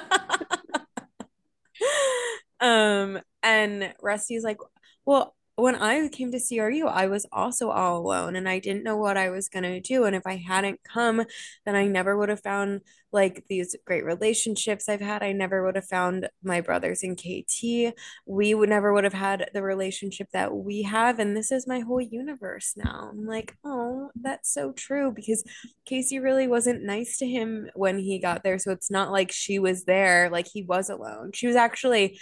[2.60, 4.58] um, and Rusty's like,
[5.04, 8.96] well, when I came to CRU, I was also all alone and I didn't know
[8.96, 10.04] what I was going to do.
[10.04, 11.24] And if I hadn't come,
[11.66, 15.24] then I never would have found like these great relationships I've had.
[15.24, 17.92] I never would have found my brothers in KT.
[18.24, 21.18] We would never would have had the relationship that we have.
[21.18, 23.08] And this is my whole universe now.
[23.10, 25.42] I'm like, oh, that's so true because
[25.86, 28.60] Casey really wasn't nice to him when he got there.
[28.60, 31.32] So it's not like she was there, like he was alone.
[31.34, 32.20] She was actually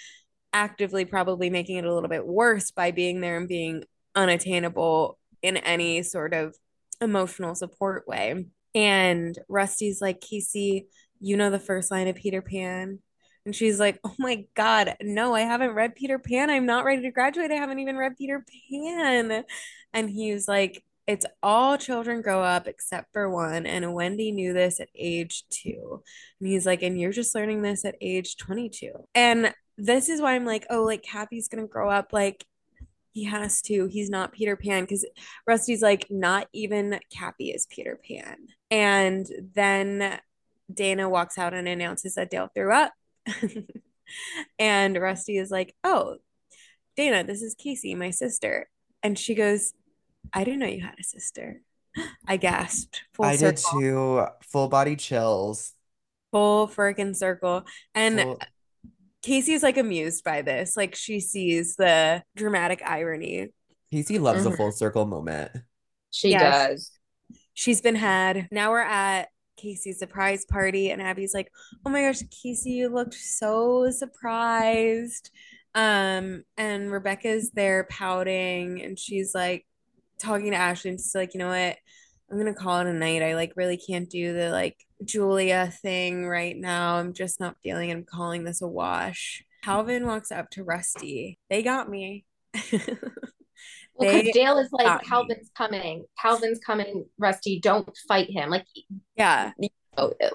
[0.56, 3.84] actively probably making it a little bit worse by being there and being
[4.14, 6.56] unattainable in any sort of
[7.02, 8.46] emotional support way.
[8.74, 10.86] And Rusty's like, Casey,
[11.20, 13.00] you know the first line of Peter Pan.
[13.44, 16.48] And she's like, Oh my God, no, I haven't read Peter Pan.
[16.48, 17.50] I'm not ready to graduate.
[17.50, 19.44] I haven't even read Peter Pan.
[19.92, 23.66] And he's like, It's all children grow up except for one.
[23.66, 26.02] And Wendy knew this at age two.
[26.40, 28.92] And he's like, And you're just learning this at age 22.
[29.14, 32.44] And this is why I'm like, oh, like Cappie's gonna grow up like
[33.16, 33.86] he has to.
[33.86, 35.06] He's not Peter Pan because
[35.46, 38.36] Rusty's like, not even Cappie is Peter Pan.
[38.70, 40.18] And then
[40.72, 42.92] Dana walks out and announces that Dale threw up.
[44.58, 46.16] and Rusty is like, oh,
[46.94, 48.68] Dana, this is Casey, my sister.
[49.02, 49.72] And she goes,
[50.32, 51.62] I didn't know you had a sister.
[52.28, 53.02] I gasped.
[53.18, 53.80] I circle.
[53.80, 54.26] did too.
[54.42, 55.72] Full body chills.
[56.32, 57.64] Full freaking circle.
[57.94, 58.38] And Full-
[59.26, 60.76] Casey's like amused by this.
[60.76, 63.48] Like she sees the dramatic irony.
[63.90, 64.52] Casey loves mm-hmm.
[64.52, 65.50] a full circle moment.
[66.12, 66.68] She yes.
[66.68, 66.90] does.
[67.52, 68.46] She's been had.
[68.52, 71.50] Now we're at Casey's surprise party, and Abby's like,
[71.84, 75.30] "Oh my gosh, Casey, you looked so surprised."
[75.74, 79.66] Um, and Rebecca's there pouting, and she's like
[80.20, 81.78] talking to Ashleigh, and she's like, "You know what?
[82.30, 83.22] I'm gonna call it a night.
[83.22, 86.96] I like really can't do the like Julia thing right now.
[86.96, 87.92] I'm just not feeling it.
[87.92, 89.44] I'm calling this a wash.
[89.62, 91.38] Calvin walks up to Rusty.
[91.50, 92.24] They got me.
[92.72, 92.80] well,
[93.98, 95.50] because Dale is like, Calvin's me.
[95.56, 96.04] coming.
[96.20, 97.06] Calvin's coming.
[97.18, 98.50] Rusty, don't fight him.
[98.50, 98.66] Like,
[99.16, 99.52] yeah.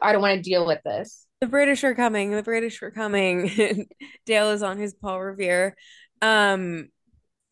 [0.02, 1.26] I don't want to deal with this.
[1.40, 2.32] The British are coming.
[2.32, 3.88] The British are coming.
[4.26, 5.76] Dale is on his Paul Revere.
[6.22, 6.90] Um,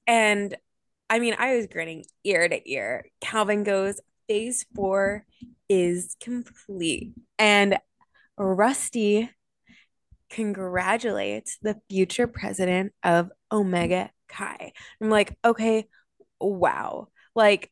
[0.05, 0.55] and
[1.09, 3.05] I mean, I was grinning ear to ear.
[3.21, 3.99] Calvin goes,
[4.30, 5.25] phase four
[5.67, 7.13] is complete.
[7.39, 7.77] And
[8.38, 9.30] Rusty
[10.30, 14.71] congratulates the future president of Omega Chi.
[15.01, 15.88] I'm like, okay,
[16.39, 17.07] wow.
[17.36, 17.71] Like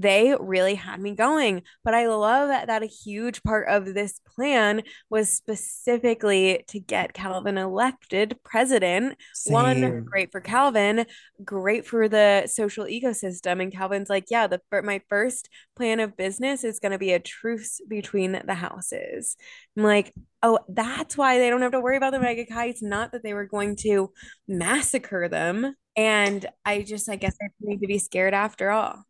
[0.00, 1.62] they really had me going.
[1.84, 7.58] But I love that, a huge part of this plan was specifically to get Calvin
[7.58, 9.16] elected president.
[9.34, 9.52] Same.
[9.52, 11.06] One, great for Calvin,
[11.44, 13.60] great for the social ecosystem.
[13.60, 17.18] And Calvin's like, yeah, the my first plan of business is going to be a
[17.18, 19.36] truce between the houses.
[19.76, 22.66] I'm like, oh, that's why they don't have to worry about the Omega Chi.
[22.66, 24.12] It's not that they were going to
[24.46, 25.74] massacre them.
[25.96, 29.04] And I just, I guess I need to be scared after all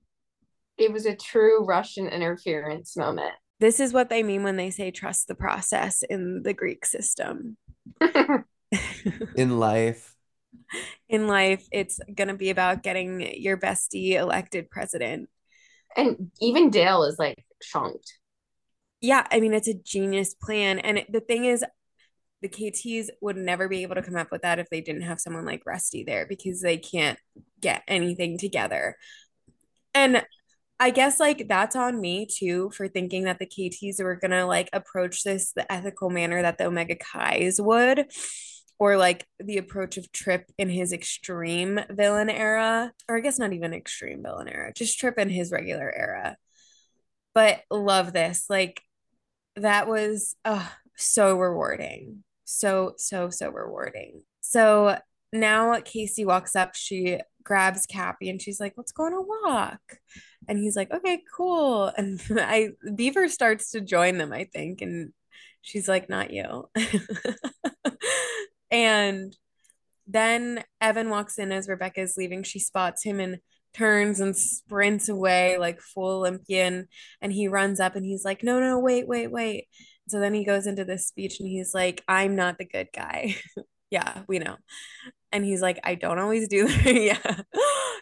[0.78, 3.32] it was a true Russian interference moment.
[3.60, 7.56] This is what they mean when they say trust the process in the Greek system.
[9.34, 10.14] in life.
[11.08, 15.30] In life, it's going to be about getting your bestie elected president.
[15.96, 18.18] And even Dale is like shocked.
[19.00, 20.78] Yeah, I mean, it's a genius plan.
[20.78, 21.64] And it, the thing is,
[22.42, 25.20] the KTs would never be able to come up with that if they didn't have
[25.20, 27.18] someone like Rusty there because they can't
[27.60, 28.96] get anything together.
[29.94, 30.22] And
[30.80, 34.68] I guess like that's on me too for thinking that the KTs were gonna like
[34.72, 38.06] approach this the ethical manner that the Omega Chi's would,
[38.78, 43.52] or like the approach of Trip in his extreme villain era, or I guess not
[43.52, 46.36] even extreme villain era, just Trip in his regular era.
[47.34, 48.46] But love this.
[48.48, 48.80] Like
[49.56, 50.66] that was uh,
[50.96, 52.24] so rewarding.
[52.44, 54.22] So, so, so rewarding.
[54.40, 54.98] So
[55.32, 59.80] now Casey walks up, she grabs Cappie and she's like, let's go on a walk.
[60.48, 61.92] And he's like, okay, cool.
[61.96, 64.80] And I Beaver starts to join them, I think.
[64.80, 65.12] And
[65.62, 66.68] she's like, not you.
[68.70, 69.36] and
[70.06, 72.42] then Evan walks in as Rebecca's leaving.
[72.42, 73.38] She spots him and
[73.74, 76.88] turns and sprints away like full Olympian.
[77.20, 79.66] And he runs up and he's like, no, no, wait, wait, wait.
[80.08, 83.36] So then he goes into this speech and he's like, I'm not the good guy.
[83.90, 84.56] yeah, we know.
[85.30, 86.94] And he's like, I don't always do that.
[86.94, 87.40] yeah.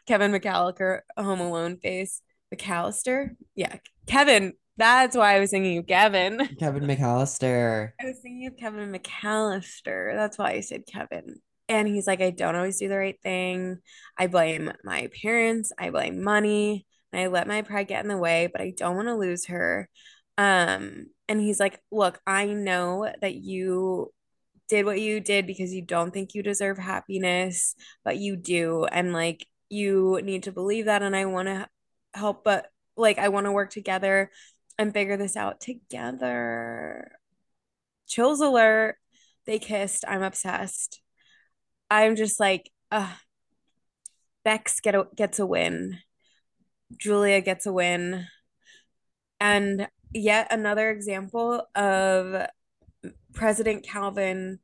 [0.07, 2.23] Kevin McAllister, Home Alone face.
[2.55, 3.31] McAllister?
[3.55, 3.77] Yeah.
[4.07, 4.55] Kevin.
[4.79, 6.49] That's why I was thinking of Kevin.
[6.59, 7.93] Kevin McAllister.
[8.01, 10.15] I was thinking of Kevin McAllister.
[10.15, 11.37] That's why I said Kevin.
[11.69, 13.79] And he's like, I don't always do the right thing.
[14.19, 15.73] I blame my parents.
[15.79, 16.87] I blame money.
[17.13, 19.47] And I let my pride get in the way, but I don't want to lose
[19.47, 19.89] her.
[20.39, 24.13] Um, and he's like, Look, I know that you
[24.69, 27.75] did what you did because you don't think you deserve happiness,
[28.05, 28.85] but you do.
[28.85, 31.67] And like, you need to believe that and I want to
[32.17, 34.31] help but like I want to work together
[34.79, 37.13] and figure this out together.
[38.07, 38.97] Chills alert.
[39.47, 40.05] They kissed.
[40.09, 41.01] I'm obsessed.
[41.91, 43.13] I'm just like, uh
[44.45, 45.99] Bex get a, gets a win.
[46.97, 48.27] Julia gets a win.
[49.41, 52.47] And yet another example of
[53.35, 54.61] President Calvin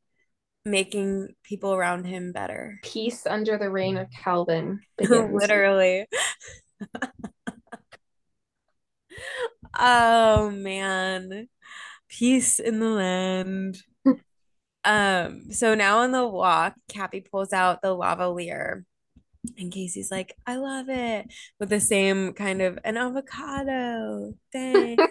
[0.65, 2.79] making people around him better.
[2.83, 4.81] Peace under the reign of Calvin.
[5.01, 6.07] Literally.
[9.79, 11.49] oh man.
[12.09, 13.79] Peace in the land.
[14.85, 18.85] um, so now on the walk, Cappie pulls out the lavalier.
[19.59, 21.27] And Casey's like, I love it.
[21.59, 24.35] With the same kind of an avocado.
[24.53, 25.03] Thanks.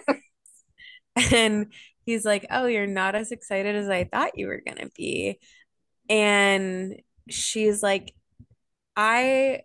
[1.32, 1.66] and
[2.06, 5.38] he's like, Oh, you're not as excited as I thought you were gonna be.
[6.08, 8.14] And she's like,
[8.96, 9.62] I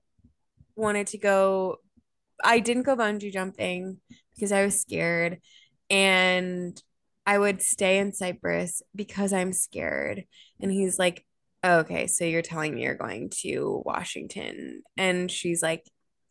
[0.75, 1.77] wanted to go.
[2.43, 3.97] I didn't go bungee jumping
[4.35, 5.39] because I was scared.
[5.89, 6.81] And
[7.25, 10.25] I would stay in Cyprus because I'm scared.
[10.59, 11.25] And he's like,
[11.65, 14.83] okay, so you're telling me you're going to Washington.
[14.95, 15.83] And she's like,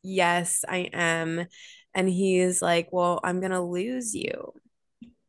[0.02, 1.46] yes, I am.
[1.94, 4.54] And he's like, well, I'm going to lose you.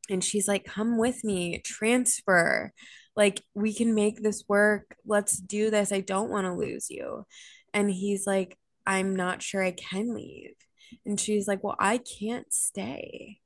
[0.09, 2.71] And she's like, come with me, transfer.
[3.15, 4.95] Like, we can make this work.
[5.05, 5.91] Let's do this.
[5.91, 7.25] I don't want to lose you.
[7.73, 10.53] And he's like, I'm not sure I can leave.
[11.05, 13.39] And she's like, well, I can't stay.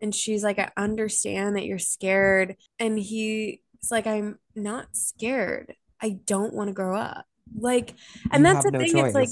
[0.00, 2.56] And she's like, I understand that you're scared.
[2.78, 3.58] And he's
[3.90, 5.74] like, I'm not scared.
[6.00, 7.24] I don't want to grow up.
[7.56, 7.94] Like,
[8.30, 8.96] and You that's the no thing.
[8.96, 9.28] It's like,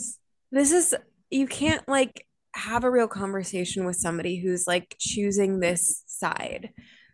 [0.52, 0.94] this is,
[1.30, 6.70] you can't like have a real conversation with somebody who's like choosing this side.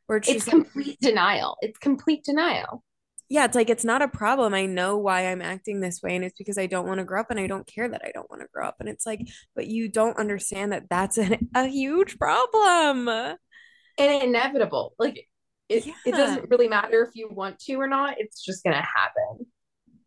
[0.09, 1.57] Or it's It's just like, complete denial.
[1.63, 2.83] It's complete denial.
[3.29, 4.55] Yeah, it's like, it's not a problem.
[4.55, 6.15] I know why I'm acting this way.
[6.15, 8.13] And it's because I don't want to grow up and I don't care that I
[8.13, 8.77] don't want to grow up.
[8.79, 13.09] And it's like, but you don't understand that that's a, a huge problem.
[13.09, 14.95] And inevitable.
[14.99, 15.27] Like
[15.69, 18.17] it, it doesn't really matter if you want to or not.
[18.19, 19.47] It's just gonna happen.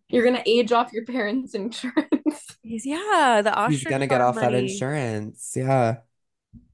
[0.08, 2.58] You're gonna age off your parents' insurance.
[2.64, 5.54] Yeah, the He's gonna get farm off that insurance.
[5.56, 5.98] Yeah.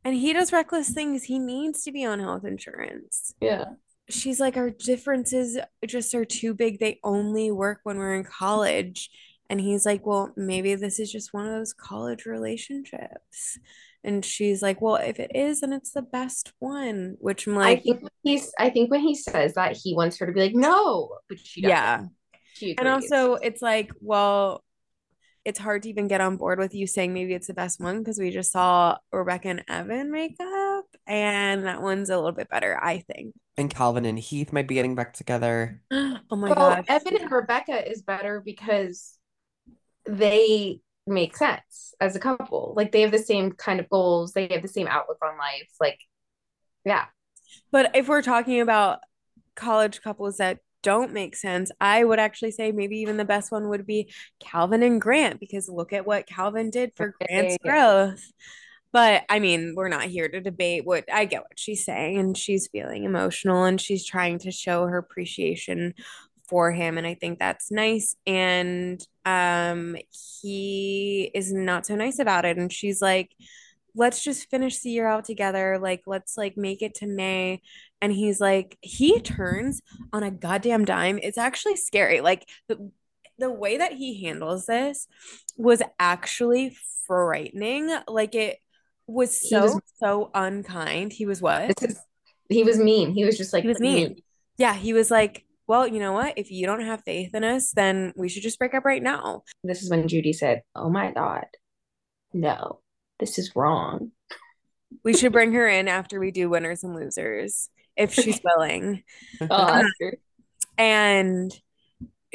[0.04, 1.24] And he does reckless things.
[1.24, 3.34] He needs to be on health insurance.
[3.42, 3.66] yeah.
[4.10, 6.80] She's like, our differences just are too big.
[6.80, 9.10] They only work when we're in college.
[9.50, 13.60] And he's like, well, maybe this is just one of those college relationships.
[14.04, 17.16] And she's like, well, if it is, then it's the best one.
[17.20, 20.18] Which I'm I like, think when he's I think when he says that he wants
[20.20, 21.80] her to be like, no, but she doesn't.
[21.80, 22.06] yeah.
[22.54, 24.64] She And also, it's like, well,
[25.46, 28.00] it's hard to even get on board with you saying maybe it's the best one
[28.00, 30.48] because we just saw Rebecca and Evan make up,
[31.08, 33.36] and that one's a little bit better, I think.
[33.58, 35.82] And Calvin and Heath might be getting back together.
[36.32, 36.86] Oh my well, gosh.
[36.88, 39.20] Evan and Rebecca is better because
[40.08, 42.74] they make sense as a couple.
[42.76, 45.70] Like they have the same kind of goals, they have the same outlook on life.
[45.80, 46.00] Like,
[46.84, 47.06] yeah.
[47.72, 49.02] But if we're talking about
[49.56, 53.70] college couples that don't make sense, I would actually say maybe even the best one
[53.70, 58.32] would be Calvin and Grant because look at what Calvin did for Grant's growth.
[58.96, 62.38] But I mean, we're not here to debate what I get what she's saying, and
[62.38, 65.96] she's feeling emotional and she's trying to show her appreciation
[66.48, 66.98] for him.
[66.98, 68.16] And I think that's nice.
[68.26, 69.98] And um,
[70.40, 72.56] he is not so nice about it.
[72.56, 73.36] And she's like,
[73.96, 75.78] let's just finish the year out together.
[75.78, 77.62] Like, let's like make it to May.
[78.02, 79.82] And he's like, he turns
[80.14, 81.20] on a goddamn dime.
[81.22, 82.22] It's actually scary.
[82.22, 82.92] Like the
[83.40, 85.10] the way that he handles this
[85.58, 87.94] was actually frightening.
[88.08, 88.60] Like it
[89.08, 91.14] was so was- so unkind.
[91.14, 91.74] He was what?
[92.50, 93.12] He was mean.
[93.14, 94.18] He was just like He was mean.
[94.58, 96.38] Yeah, he was like, well, you know what?
[96.38, 99.44] If you don't have faith in us, then we should just break up right now.
[99.64, 101.46] This is when Judy said, Oh my God,
[102.34, 102.82] no,
[103.20, 104.12] this is wrong.
[105.04, 109.04] We should bring her in after we do winners and losers if she's willing.
[109.42, 109.86] Oh, I'll.
[109.86, 110.12] Um,
[110.78, 111.62] and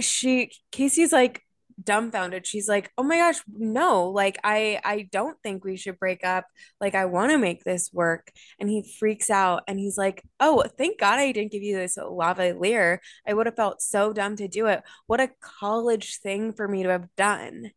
[0.01, 1.43] she Casey's like
[1.83, 2.47] dumbfounded.
[2.47, 4.09] She's like, "Oh my gosh, no.
[4.11, 6.47] Like I I don't think we should break up.
[6.81, 10.65] Like I want to make this work." And he freaks out and he's like, "Oh,
[10.79, 12.99] thank God I didn't give you this lavalier.
[13.27, 14.83] I would have felt so dumb to do it.
[15.07, 17.73] What a college thing for me to have done."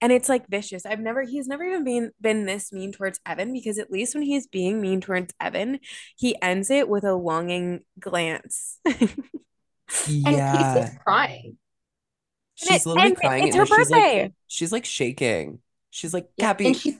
[0.00, 0.86] And it's like vicious.
[0.86, 4.22] I've never he's never even been been this mean towards Evan because at least when
[4.22, 5.80] he's being mean towards Evan,
[6.16, 8.78] he ends it with a longing glance.
[8.86, 10.28] yeah.
[10.28, 10.76] And.
[10.76, 11.58] Casey's crying.
[12.58, 14.32] She's it- literally and crying it's and her she's like birthday.
[14.46, 15.60] she's like shaking.
[15.90, 16.98] She's like, Yeah, Cappie, and she's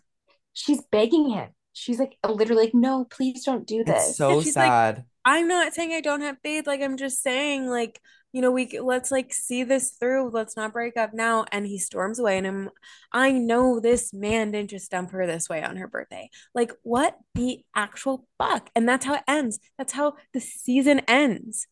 [0.52, 1.50] she's begging him.
[1.72, 4.16] She's like literally like, no, please don't do it's this.
[4.16, 5.04] so she's like, sad.
[5.24, 6.66] I'm not saying I don't have faith.
[6.66, 8.00] Like, I'm just saying, like,
[8.32, 10.30] you know, we let's like see this through.
[10.30, 11.44] Let's not break up now.
[11.52, 12.38] And he storms away.
[12.38, 12.70] And I'm,
[13.12, 16.30] I know this man didn't just dump her this way on her birthday.
[16.54, 18.70] Like, what the actual fuck?
[18.74, 19.60] And that's how it ends.
[19.76, 21.66] That's how the season ends.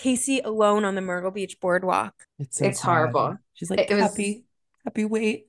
[0.00, 2.14] Casey alone on the Myrtle Beach boardwalk.
[2.38, 2.86] It's so It's sad.
[2.86, 3.36] horrible.
[3.54, 4.44] She's like, It was- happy,
[4.84, 5.48] happy, wait.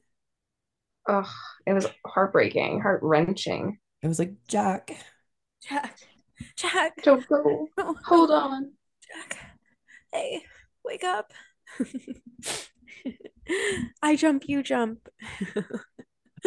[1.07, 1.29] Oh,
[1.65, 3.79] it was heartbreaking, heart wrenching.
[4.03, 4.91] It was like, Jack.
[5.67, 5.97] Jack,
[6.57, 7.67] Jack, Don't go.
[7.77, 8.71] no, Hold on.
[9.07, 9.37] Jack.
[10.11, 10.43] Hey,
[10.83, 11.31] wake up.
[14.03, 15.07] I jump, you jump.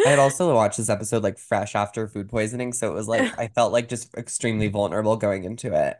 [0.05, 3.31] I had also watched this episode like fresh after food poisoning, so it was like
[3.39, 5.97] I felt like just extremely vulnerable going into it.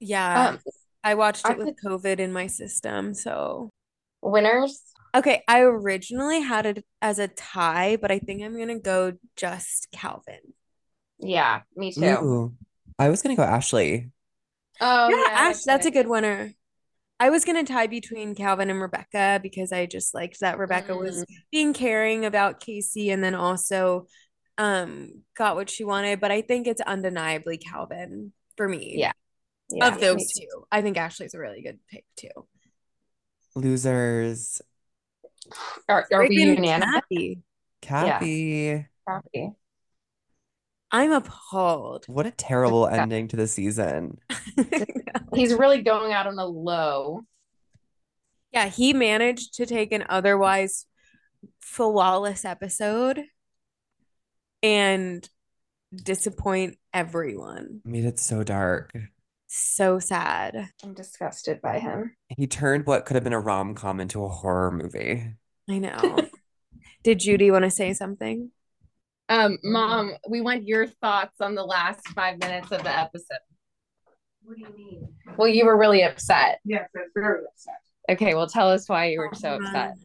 [0.00, 0.58] Yeah, Um,
[1.04, 3.14] I watched I it with COVID in my system.
[3.14, 3.70] So,
[4.20, 4.82] winners.
[5.14, 9.88] okay, I originally had it as a tie, but I think I'm gonna go just
[9.92, 10.40] Calvin.
[11.18, 12.04] Yeah, me too.
[12.04, 12.54] Ooh.
[12.98, 14.10] I was gonna go Ashleigh.
[14.80, 16.52] Oh yeah, yeah, Ash, that's a good winner.
[17.20, 21.24] I was gonna tie between Calvin and Rebecca because I just liked that Rebecca was
[21.52, 24.06] being caring about Casey and then also
[24.58, 28.94] um got what she wanted, but I think it's undeniably Calvin for me.
[28.96, 29.12] Yeah.
[29.72, 30.66] Yeah, Of those two.
[30.70, 32.28] I think Ashleigh's a really good pick too.
[33.54, 34.60] Losers.
[35.88, 36.88] Are, are we Freaking unanimous?
[37.00, 37.38] Kathy.
[37.80, 38.86] Kathy.
[39.06, 39.50] Happy.
[40.90, 42.04] I'm appalled.
[42.06, 43.02] What a terrible Yeah.
[43.02, 44.18] ending to the season.
[45.34, 47.22] He's really going out on a low.
[48.52, 50.86] yeah, he managed to take an otherwise
[51.60, 53.22] flawless episode
[54.62, 55.28] and
[55.94, 57.80] disappoint everyone.
[57.84, 58.92] I mean, it's so dark.
[59.54, 60.70] So sad.
[60.82, 62.16] I'm disgusted by him.
[62.30, 65.34] He turned what could have been a rom-com into a horror movie.
[65.68, 66.20] I know.
[67.04, 68.50] Did Judy want to say something?
[69.28, 73.40] Um, Mom, we want your thoughts on the last five minutes of the episode.
[74.42, 75.08] What do you mean?
[75.36, 76.60] Well, you were really upset.
[76.64, 77.80] Yes, I was very upset.
[78.08, 79.96] Okay, well, tell us why you were so upset.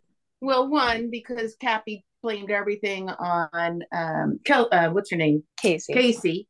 [0.41, 5.93] Well, one because Cappie blamed everything on um, Kel- uh, what's her name, Casey.
[5.93, 6.47] Casey,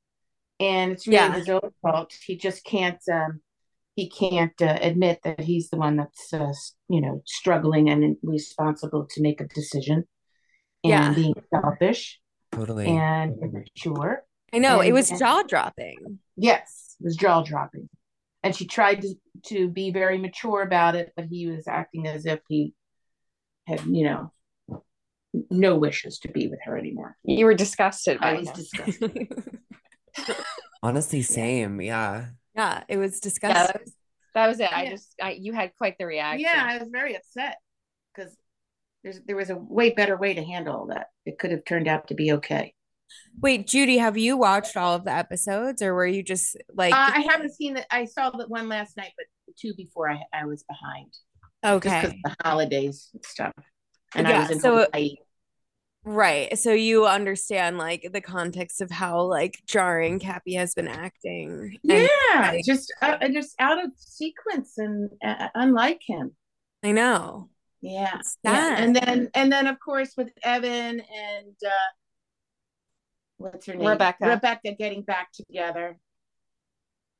[0.60, 1.34] and it's really Yeah.
[1.34, 2.14] his own fault.
[2.26, 3.02] He just can't.
[3.12, 3.42] Um,
[3.96, 6.52] he can't uh, admit that he's the one that's uh,
[6.88, 10.08] you know struggling and responsible to make a decision,
[10.84, 11.14] and Yeah.
[11.14, 12.20] being selfish
[12.52, 12.88] Totally.
[12.88, 14.24] and immature.
[14.54, 16.20] I know, it was jaw dropping.
[16.36, 17.90] Yes, it was jaw dropping.
[18.44, 19.16] And she tried to,
[19.48, 22.74] to be very mature about it, but he was acting as if he
[23.66, 24.32] had, you know,
[25.50, 27.18] no wishes to be with her anymore.
[27.26, 28.56] You were disgusted I by was him.
[28.56, 29.28] disgusted.
[30.84, 31.82] Honestly, same.
[31.82, 32.28] Yeah.
[32.56, 33.66] yeah, it was Yeah, disgusting.
[33.74, 33.94] that was,
[34.36, 34.72] that was it.
[34.72, 36.42] I just, I, you had quite the reaction.
[36.42, 37.58] Yeah, I was very upset
[38.16, 38.36] because
[39.04, 41.08] there's there was a way better way to handle that.
[41.26, 42.74] It could have turned out to be okay.
[43.42, 47.12] Wait, Judy, have you watched all of the episodes or were you just like Uh,
[47.16, 47.88] I haven't seen that.
[47.90, 49.26] I saw that one last night, but
[49.58, 51.14] two before I I was behind
[51.66, 52.06] okay.
[52.08, 53.54] of the holidays and stuff,
[54.14, 55.16] and I Yeah, was in so- Hawaii.
[56.10, 56.58] Right.
[56.58, 61.78] So you understand like the context of how like jarring Cappie has been acting.
[61.84, 66.34] And Yeah, like- just uh, uh, just out of sequence and uh, unlike him.
[66.82, 67.50] I know.
[67.82, 68.76] Yeah, yeah.
[68.78, 71.90] And then and then of course with Evan and uh
[73.38, 73.88] what's her name?
[73.88, 74.28] Rebecca.
[74.28, 75.98] Rebecca getting back together.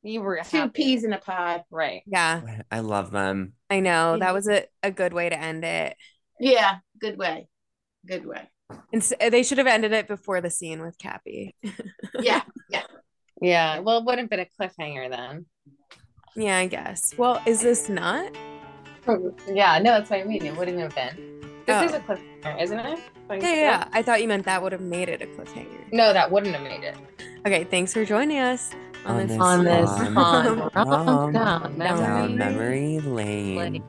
[0.02, 0.84] You were Two happy.
[0.84, 1.64] peas in a pod.
[1.70, 2.04] Right.
[2.06, 3.54] Yeah, I love them.
[3.70, 4.18] I know.
[4.18, 5.98] That was a, a good way to end it.
[6.40, 7.50] Yeah, good way.
[8.08, 8.50] Good way.
[8.94, 11.56] And s they should have ended it before the scene with Cappie.
[12.20, 12.42] Yeah.
[12.70, 12.84] Yeah.
[13.42, 13.80] Yeah.
[13.80, 15.46] Well, it would have been a cliffhanger then.
[16.36, 17.14] Yeah, I guess.
[17.18, 18.32] Well, is this not?
[19.48, 19.80] Yeah.
[19.80, 20.46] No, that's what I mean.
[20.46, 21.42] It wouldn't have been.
[21.66, 21.84] This Oh.
[21.86, 23.00] is a cliffhanger, isn't it?
[23.30, 23.88] Like, Yeah, yeah, yeah.
[23.94, 25.92] I thought you meant that would have made it a cliffhanger.
[25.92, 26.96] No, that wouldn't have made it.
[27.46, 28.72] Okay, thanks for joining us
[29.06, 33.56] on, On this this On this fun fun rom- rom- down Memory memory lane.
[33.56, 33.84] lane.